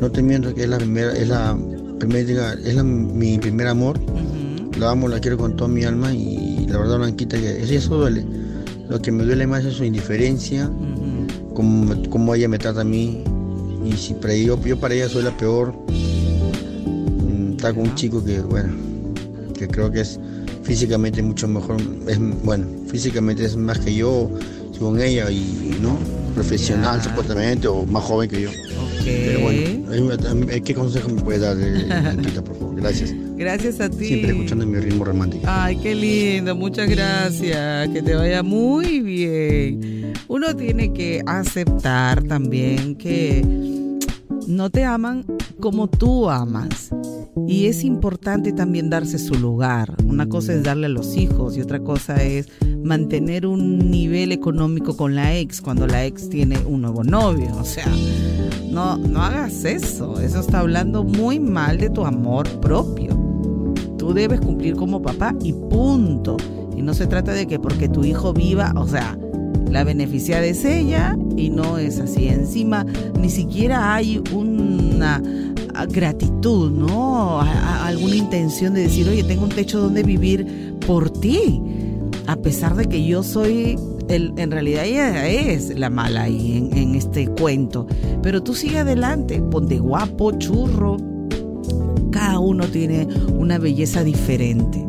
no 0.00 0.10
te 0.10 0.22
miento 0.22 0.54
que 0.54 0.62
es 0.62 0.68
la 0.70 0.78
primera, 0.78 1.12
es 1.12 1.28
la 1.28 1.58
primera, 1.98 2.54
es 2.54 2.82
mi 2.82 3.36
primer 3.36 3.66
amor 3.66 4.00
la 4.78 4.90
amo, 4.90 5.08
la 5.08 5.20
quiero 5.20 5.38
con 5.38 5.56
toda 5.56 5.68
mi 5.68 5.84
alma 5.84 6.12
y 6.12 6.66
la 6.68 6.78
verdad 6.78 6.98
Blanquita 6.98 7.36
eso 7.36 7.96
duele. 7.96 8.24
Lo 8.88 9.00
que 9.00 9.10
me 9.10 9.24
duele 9.24 9.46
más 9.46 9.64
es 9.64 9.74
su 9.74 9.84
indiferencia, 9.84 10.70
como, 11.54 12.34
ella 12.34 12.48
me 12.48 12.58
trata 12.58 12.82
a 12.82 12.84
mí. 12.84 13.22
Y 13.84 13.92
si 13.92 14.14
para 14.14 14.34
yo, 14.34 14.60
yo 14.62 14.78
para 14.78 14.94
ella 14.94 15.08
soy 15.08 15.22
la 15.22 15.36
peor, 15.36 15.72
mm, 15.88 17.52
está 17.52 17.72
con 17.72 17.84
un 17.84 17.94
chico 17.94 18.24
que, 18.24 18.40
bueno, 18.40 18.74
que 19.54 19.68
creo 19.68 19.90
que 19.90 20.00
es 20.00 20.18
físicamente 20.62 21.22
mucho 21.22 21.46
mejor, 21.46 21.76
es 22.08 22.18
bueno, 22.42 22.66
físicamente 22.88 23.44
es 23.44 23.56
más 23.56 23.78
que 23.78 23.94
yo, 23.94 24.30
según 24.72 25.00
ella, 25.00 25.30
y 25.30 25.78
no, 25.80 25.98
profesional 26.34 27.02
supuestamente, 27.02 27.68
o 27.68 27.86
más 27.86 28.02
joven 28.04 28.28
que 28.28 28.42
yo. 28.42 28.50
Pero 29.04 29.40
bueno, 29.40 30.16
¿qué 30.64 30.74
consejo 30.74 31.08
me 31.08 31.22
puede 31.22 31.38
dar, 31.38 31.56
Blanquita, 31.56 32.42
por 32.42 32.58
favor? 32.58 32.76
Gracias. 32.76 33.14
Gracias 33.36 33.80
a 33.80 33.90
ti. 33.90 34.06
Siempre 34.06 34.30
escuchando 34.30 34.66
mi 34.66 34.78
ritmo 34.78 35.04
romántico. 35.04 35.44
Ay, 35.46 35.76
qué 35.76 35.94
lindo, 35.94 36.56
muchas 36.56 36.88
gracias. 36.88 37.88
Que 37.90 38.02
te 38.02 38.14
vaya 38.14 38.42
muy 38.42 39.00
bien. 39.00 40.12
Uno 40.28 40.56
tiene 40.56 40.92
que 40.92 41.22
aceptar 41.26 42.22
también 42.24 42.94
que 42.96 43.44
no 44.46 44.70
te 44.70 44.84
aman 44.84 45.24
como 45.60 45.88
tú 45.88 46.30
amas. 46.30 46.90
Y 47.46 47.66
es 47.66 47.84
importante 47.84 48.52
también 48.52 48.88
darse 48.88 49.18
su 49.18 49.34
lugar. 49.34 49.94
Una 50.06 50.26
cosa 50.28 50.54
es 50.54 50.62
darle 50.62 50.86
a 50.86 50.90
los 50.90 51.16
hijos 51.16 51.56
y 51.56 51.60
otra 51.60 51.80
cosa 51.80 52.22
es 52.22 52.48
mantener 52.82 53.46
un 53.46 53.90
nivel 53.90 54.32
económico 54.32 54.96
con 54.96 55.14
la 55.14 55.36
ex 55.36 55.60
cuando 55.60 55.86
la 55.86 56.06
ex 56.06 56.28
tiene 56.30 56.58
un 56.58 56.82
nuevo 56.82 57.04
novio. 57.04 57.54
O 57.56 57.64
sea, 57.64 57.92
no, 58.70 58.96
no 58.96 59.22
hagas 59.22 59.64
eso. 59.64 60.20
Eso 60.20 60.40
está 60.40 60.60
hablando 60.60 61.04
muy 61.04 61.38
mal 61.38 61.78
de 61.78 61.90
tu 61.90 62.06
amor 62.06 62.48
propio. 62.60 63.25
Tú 64.06 64.14
debes 64.14 64.40
cumplir 64.40 64.76
como 64.76 65.02
papá 65.02 65.34
y 65.42 65.52
punto. 65.52 66.36
Y 66.76 66.80
no 66.80 66.94
se 66.94 67.08
trata 67.08 67.32
de 67.32 67.48
que 67.48 67.58
porque 67.58 67.88
tu 67.88 68.04
hijo 68.04 68.32
viva, 68.32 68.72
o 68.76 68.86
sea, 68.86 69.18
la 69.68 69.82
beneficiada 69.82 70.44
es 70.44 70.64
ella 70.64 71.18
y 71.36 71.50
no 71.50 71.76
es 71.76 71.98
así. 71.98 72.28
Encima, 72.28 72.86
ni 73.20 73.28
siquiera 73.30 73.96
hay 73.96 74.22
una 74.32 75.20
gratitud, 75.90 76.70
¿no? 76.70 77.40
alguna 77.40 78.14
intención 78.14 78.74
de 78.74 78.82
decir, 78.82 79.08
oye, 79.08 79.24
tengo 79.24 79.42
un 79.42 79.50
techo 79.50 79.80
donde 79.80 80.04
vivir 80.04 80.76
por 80.86 81.10
ti. 81.10 81.60
A 82.28 82.36
pesar 82.36 82.76
de 82.76 82.84
que 82.84 83.04
yo 83.04 83.24
soy, 83.24 83.76
el, 84.08 84.32
en 84.36 84.52
realidad 84.52 84.84
ella 84.84 85.26
es 85.26 85.76
la 85.76 85.90
mala 85.90 86.22
ahí 86.22 86.58
en, 86.58 86.78
en 86.78 86.94
este 86.94 87.26
cuento. 87.26 87.88
Pero 88.22 88.40
tú 88.40 88.54
sigue 88.54 88.78
adelante, 88.78 89.42
ponte 89.42 89.80
guapo, 89.80 90.30
churro, 90.38 90.96
cada 92.10 92.38
uno 92.38 92.66
tiene 92.66 93.06
una 93.34 93.58
belleza 93.58 94.04
diferente. 94.04 94.84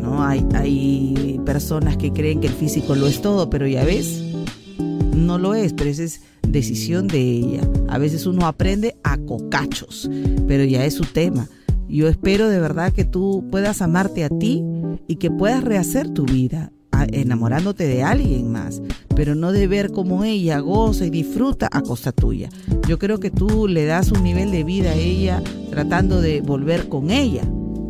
¿no? 0.00 0.22
Hay, 0.22 0.46
hay 0.54 1.40
personas 1.44 1.96
que 1.96 2.12
creen 2.12 2.40
que 2.40 2.48
el 2.48 2.52
físico 2.52 2.94
lo 2.94 3.06
es 3.06 3.20
todo, 3.20 3.50
pero 3.50 3.66
ya 3.66 3.84
ves, 3.84 4.22
no 5.14 5.38
lo 5.38 5.54
es, 5.54 5.72
pero 5.72 5.90
esa 5.90 6.04
es 6.04 6.20
decisión 6.46 7.08
de 7.08 7.20
ella. 7.20 7.60
A 7.88 7.98
veces 7.98 8.26
uno 8.26 8.46
aprende 8.46 8.96
a 9.02 9.18
cocachos, 9.18 10.10
pero 10.46 10.64
ya 10.64 10.84
es 10.84 10.94
su 10.94 11.04
tema. 11.04 11.48
Yo 11.88 12.08
espero 12.08 12.48
de 12.48 12.58
verdad 12.58 12.92
que 12.92 13.04
tú 13.04 13.44
puedas 13.50 13.80
amarte 13.80 14.24
a 14.24 14.28
ti 14.28 14.64
y 15.06 15.16
que 15.16 15.30
puedas 15.30 15.62
rehacer 15.62 16.08
tu 16.08 16.24
vida 16.24 16.72
enamorándote 17.04 17.86
de 17.86 18.02
alguien 18.02 18.50
más, 18.50 18.80
pero 19.14 19.34
no 19.34 19.52
de 19.52 19.66
ver 19.66 19.92
cómo 19.92 20.24
ella 20.24 20.60
goza 20.60 21.06
y 21.06 21.10
disfruta 21.10 21.68
a 21.70 21.82
costa 21.82 22.12
tuya. 22.12 22.48
Yo 22.88 22.98
creo 22.98 23.18
que 23.20 23.30
tú 23.30 23.68
le 23.68 23.84
das 23.84 24.12
un 24.12 24.22
nivel 24.22 24.50
de 24.50 24.64
vida 24.64 24.90
a 24.90 24.94
ella 24.94 25.42
tratando 25.70 26.20
de 26.20 26.40
volver 26.40 26.88
con 26.88 27.10
ella. 27.10 27.42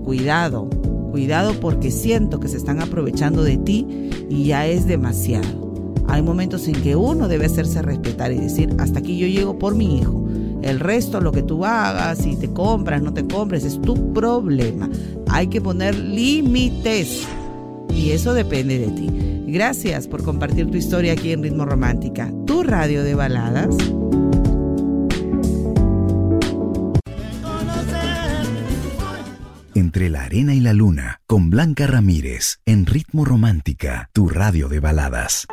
Cuidado, 0.04 0.68
cuidado 1.10 1.54
porque 1.60 1.90
siento 1.90 2.40
que 2.40 2.48
se 2.48 2.56
están 2.56 2.80
aprovechando 2.80 3.42
de 3.42 3.56
ti 3.56 3.86
y 4.28 4.44
ya 4.44 4.66
es 4.66 4.86
demasiado. 4.86 5.66
Hay 6.08 6.22
momentos 6.22 6.68
en 6.68 6.80
que 6.82 6.94
uno 6.94 7.28
debe 7.28 7.46
hacerse 7.46 7.82
respetar 7.82 8.32
y 8.32 8.38
decir, 8.38 8.74
hasta 8.78 9.00
aquí 9.00 9.18
yo 9.18 9.26
llego 9.26 9.58
por 9.58 9.74
mi 9.74 9.98
hijo. 9.98 10.24
El 10.62 10.80
resto, 10.80 11.20
lo 11.20 11.32
que 11.32 11.42
tú 11.42 11.64
hagas, 11.64 12.18
si 12.18 12.36
te 12.36 12.52
compras, 12.52 13.02
no 13.02 13.12
te 13.12 13.26
compres, 13.26 13.64
es 13.64 13.80
tu 13.80 14.12
problema. 14.12 14.88
Hay 15.28 15.48
que 15.48 15.60
poner 15.60 15.96
límites 15.96 17.26
y 17.96 18.12
eso 18.12 18.34
depende 18.34 18.78
de 18.78 18.88
ti. 18.88 19.08
Gracias 19.46 20.06
por 20.06 20.22
compartir 20.22 20.70
tu 20.70 20.76
historia 20.76 21.14
aquí 21.14 21.32
en 21.32 21.42
Ritmo 21.42 21.64
Romántica, 21.64 22.30
tu 22.46 22.62
radio 22.62 23.02
de 23.02 23.14
baladas. 23.14 23.76
Entre 29.74 30.08
la 30.08 30.24
arena 30.24 30.54
y 30.54 30.60
la 30.60 30.72
luna, 30.72 31.20
con 31.26 31.50
Blanca 31.50 31.86
Ramírez, 31.86 32.58
en 32.66 32.86
Ritmo 32.86 33.24
Romántica, 33.24 34.10
tu 34.12 34.28
radio 34.28 34.68
de 34.68 34.80
baladas. 34.80 35.46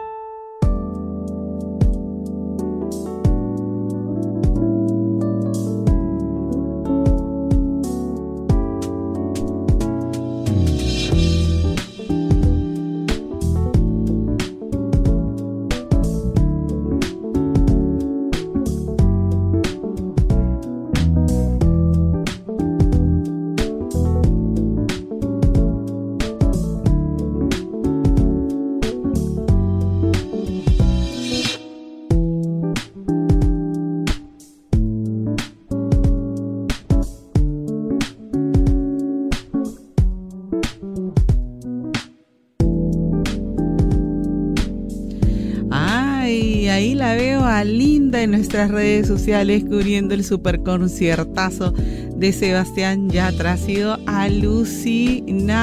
Nuestras 48.54 48.70
redes 48.70 49.08
sociales 49.08 49.64
cubriendo 49.64 50.14
el 50.14 50.24
super 50.24 50.62
conciertazo 50.62 51.72
de 51.72 52.32
Sebastián 52.32 53.10
Yatra. 53.10 53.54
Ha 53.54 53.58
sido 53.58 53.98
alucinante. 54.06 55.58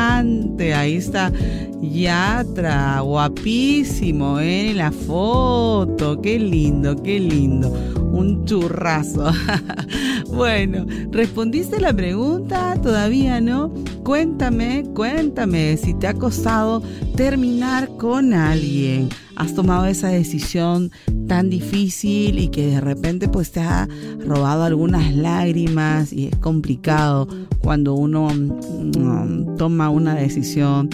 Ahí 0.74 0.96
está 0.96 1.32
Yatra, 1.80 2.98
guapísimo 2.98 4.40
¿eh? 4.40 4.70
en 4.70 4.78
la 4.78 4.90
foto. 4.90 6.20
Qué 6.20 6.40
lindo, 6.40 7.00
qué 7.00 7.20
lindo. 7.20 7.99
Un 8.20 8.44
churrazo. 8.44 9.32
bueno, 10.26 10.84
¿respondiste 11.10 11.80
la 11.80 11.94
pregunta? 11.94 12.78
Todavía 12.82 13.40
no. 13.40 13.72
Cuéntame, 14.04 14.84
cuéntame 14.94 15.78
si 15.78 15.94
te 15.94 16.06
ha 16.06 16.12
costado 16.12 16.82
terminar 17.16 17.88
con 17.96 18.34
alguien. 18.34 19.08
Has 19.36 19.54
tomado 19.54 19.86
esa 19.86 20.08
decisión 20.08 20.90
tan 21.28 21.48
difícil 21.48 22.38
y 22.38 22.48
que 22.48 22.66
de 22.66 22.80
repente 22.82 23.26
pues 23.26 23.52
te 23.52 23.60
ha 23.60 23.88
robado 24.26 24.64
algunas 24.64 25.14
lágrimas 25.14 26.12
y 26.12 26.26
es 26.26 26.36
complicado 26.36 27.26
cuando 27.60 27.94
uno 27.94 28.28
mm, 28.28 29.56
toma 29.56 29.88
una 29.88 30.14
decisión 30.14 30.90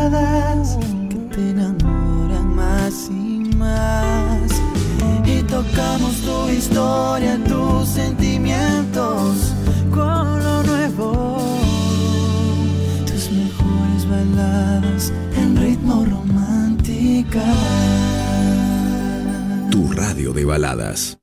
Tu 19.70 19.92
radio 19.92 20.32
de 20.32 20.44
baladas. 20.44 21.18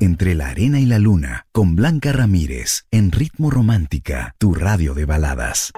Entre 0.00 0.34
la 0.34 0.48
arena 0.48 0.80
y 0.80 0.86
la 0.86 0.98
luna, 0.98 1.46
con 1.52 1.76
Blanca 1.76 2.12
Ramírez, 2.12 2.86
en 2.90 3.12
ritmo 3.12 3.50
romántica, 3.50 4.34
tu 4.38 4.54
radio 4.54 4.94
de 4.94 5.04
baladas. 5.04 5.72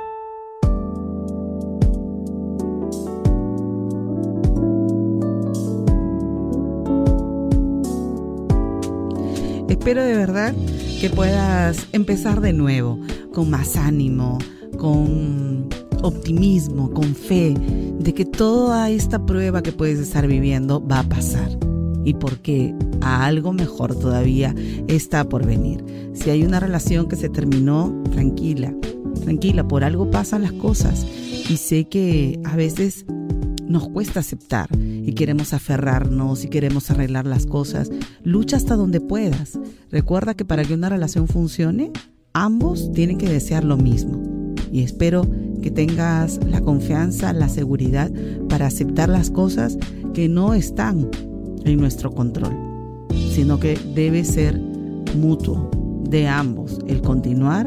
Espero 9.69 10.05
de 10.05 10.17
verdad 10.17 10.55
que 11.01 11.11
puedas 11.11 11.89
empezar 11.93 12.41
de 12.41 12.53
nuevo, 12.53 13.01
con 13.33 13.51
más 13.51 13.77
ánimo, 13.77 14.39
con 14.79 15.69
optimismo, 16.05 16.91
con 16.91 17.15
fe, 17.15 17.55
de 17.99 18.15
que 18.15 18.25
toda 18.25 18.91
esta 18.91 19.25
prueba 19.25 19.63
que 19.63 19.73
puedes 19.73 19.99
estar 19.99 20.27
viviendo 20.27 20.87
va 20.87 21.01
a 21.01 21.09
pasar 21.09 21.59
y 22.05 22.13
porque 22.15 22.75
a 23.01 23.25
algo 23.25 23.53
mejor 23.53 23.99
todavía 23.99 24.55
está 24.87 25.27
por 25.29 25.47
venir. 25.47 25.83
Si 26.13 26.31
hay 26.31 26.45
una 26.45 26.61
relación 26.61 27.09
que 27.09 27.17
se 27.17 27.31
terminó, 27.31 28.03
tranquila, 28.13 28.75
tranquila, 29.23 29.67
por 29.67 29.85
algo 29.85 30.11
pasan 30.11 30.43
las 30.43 30.53
cosas 30.53 31.07
y 31.49 31.57
sé 31.57 31.89
que 31.89 32.39
a 32.45 32.55
veces 32.55 33.07
nos 33.67 33.89
cuesta 33.89 34.21
aceptar 34.21 34.69
y 34.79 35.15
queremos 35.15 35.55
aferrarnos 35.55 36.45
y 36.45 36.49
queremos 36.49 36.91
arreglar 36.91 37.27
las 37.27 37.47
cosas. 37.47 37.91
Lucha 38.23 38.59
hasta 38.59 38.77
donde 38.77 39.01
puedas. 39.01 39.59
Recuerda 39.91 40.35
que 40.35 40.45
para 40.45 40.65
que 40.65 40.75
una 40.75 40.91
relación 40.91 41.29
funcione, 41.29 41.91
ambos 42.35 42.93
tienen 42.93 43.17
que 43.17 43.29
desear 43.29 43.65
lo 43.65 43.79
mismo. 43.79 44.23
Y 44.71 44.83
espero 44.83 45.27
que 45.65 45.71
tengas 45.71 46.39
la 46.47 46.61
confianza, 46.61 47.33
la 47.33 47.49
seguridad 47.49 48.13
para 48.51 48.67
aceptar 48.67 49.09
las 49.09 49.31
cosas 49.31 49.79
que 50.13 50.29
no 50.29 50.53
están 50.53 51.09
en 51.65 51.81
nuestro 51.81 52.13
control, 52.13 52.55
sino 53.31 53.59
que 53.59 53.79
debe 53.95 54.25
ser 54.25 54.61
mutuo 55.17 55.71
de 56.07 56.29
ambos 56.29 56.81
el 56.87 57.01
continuar 57.01 57.67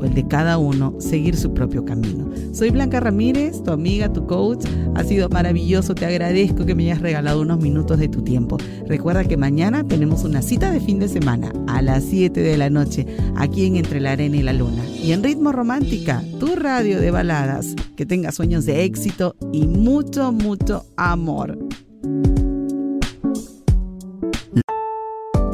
o 0.00 0.04
el 0.04 0.14
de 0.14 0.26
cada 0.26 0.58
uno 0.58 0.94
seguir 0.98 1.36
su 1.36 1.52
propio 1.52 1.84
camino. 1.84 2.30
Soy 2.52 2.70
Blanca 2.70 3.00
Ramírez, 3.00 3.62
tu 3.62 3.70
amiga, 3.70 4.12
tu 4.12 4.26
coach. 4.26 4.64
Ha 4.94 5.04
sido 5.04 5.28
maravilloso, 5.28 5.94
te 5.94 6.06
agradezco 6.06 6.64
que 6.66 6.74
me 6.74 6.84
hayas 6.84 7.00
regalado 7.00 7.40
unos 7.40 7.60
minutos 7.60 7.98
de 7.98 8.08
tu 8.08 8.22
tiempo. 8.22 8.56
Recuerda 8.86 9.24
que 9.24 9.36
mañana 9.36 9.84
tenemos 9.84 10.24
una 10.24 10.42
cita 10.42 10.70
de 10.70 10.80
fin 10.80 10.98
de 10.98 11.08
semana 11.08 11.52
a 11.66 11.82
las 11.82 12.04
7 12.04 12.40
de 12.40 12.56
la 12.56 12.70
noche 12.70 13.06
aquí 13.36 13.66
en 13.66 13.76
Entre 13.76 14.00
la 14.00 14.12
Arena 14.12 14.36
y 14.36 14.42
la 14.42 14.52
Luna. 14.52 14.82
Y 15.02 15.12
en 15.12 15.22
Ritmo 15.22 15.52
Romántica, 15.52 16.22
tu 16.38 16.56
radio 16.56 17.00
de 17.00 17.10
baladas. 17.10 17.74
Que 17.96 18.06
tengas 18.06 18.34
sueños 18.34 18.66
de 18.66 18.84
éxito 18.84 19.36
y 19.52 19.66
mucho, 19.66 20.32
mucho 20.32 20.84
amor. 20.96 21.58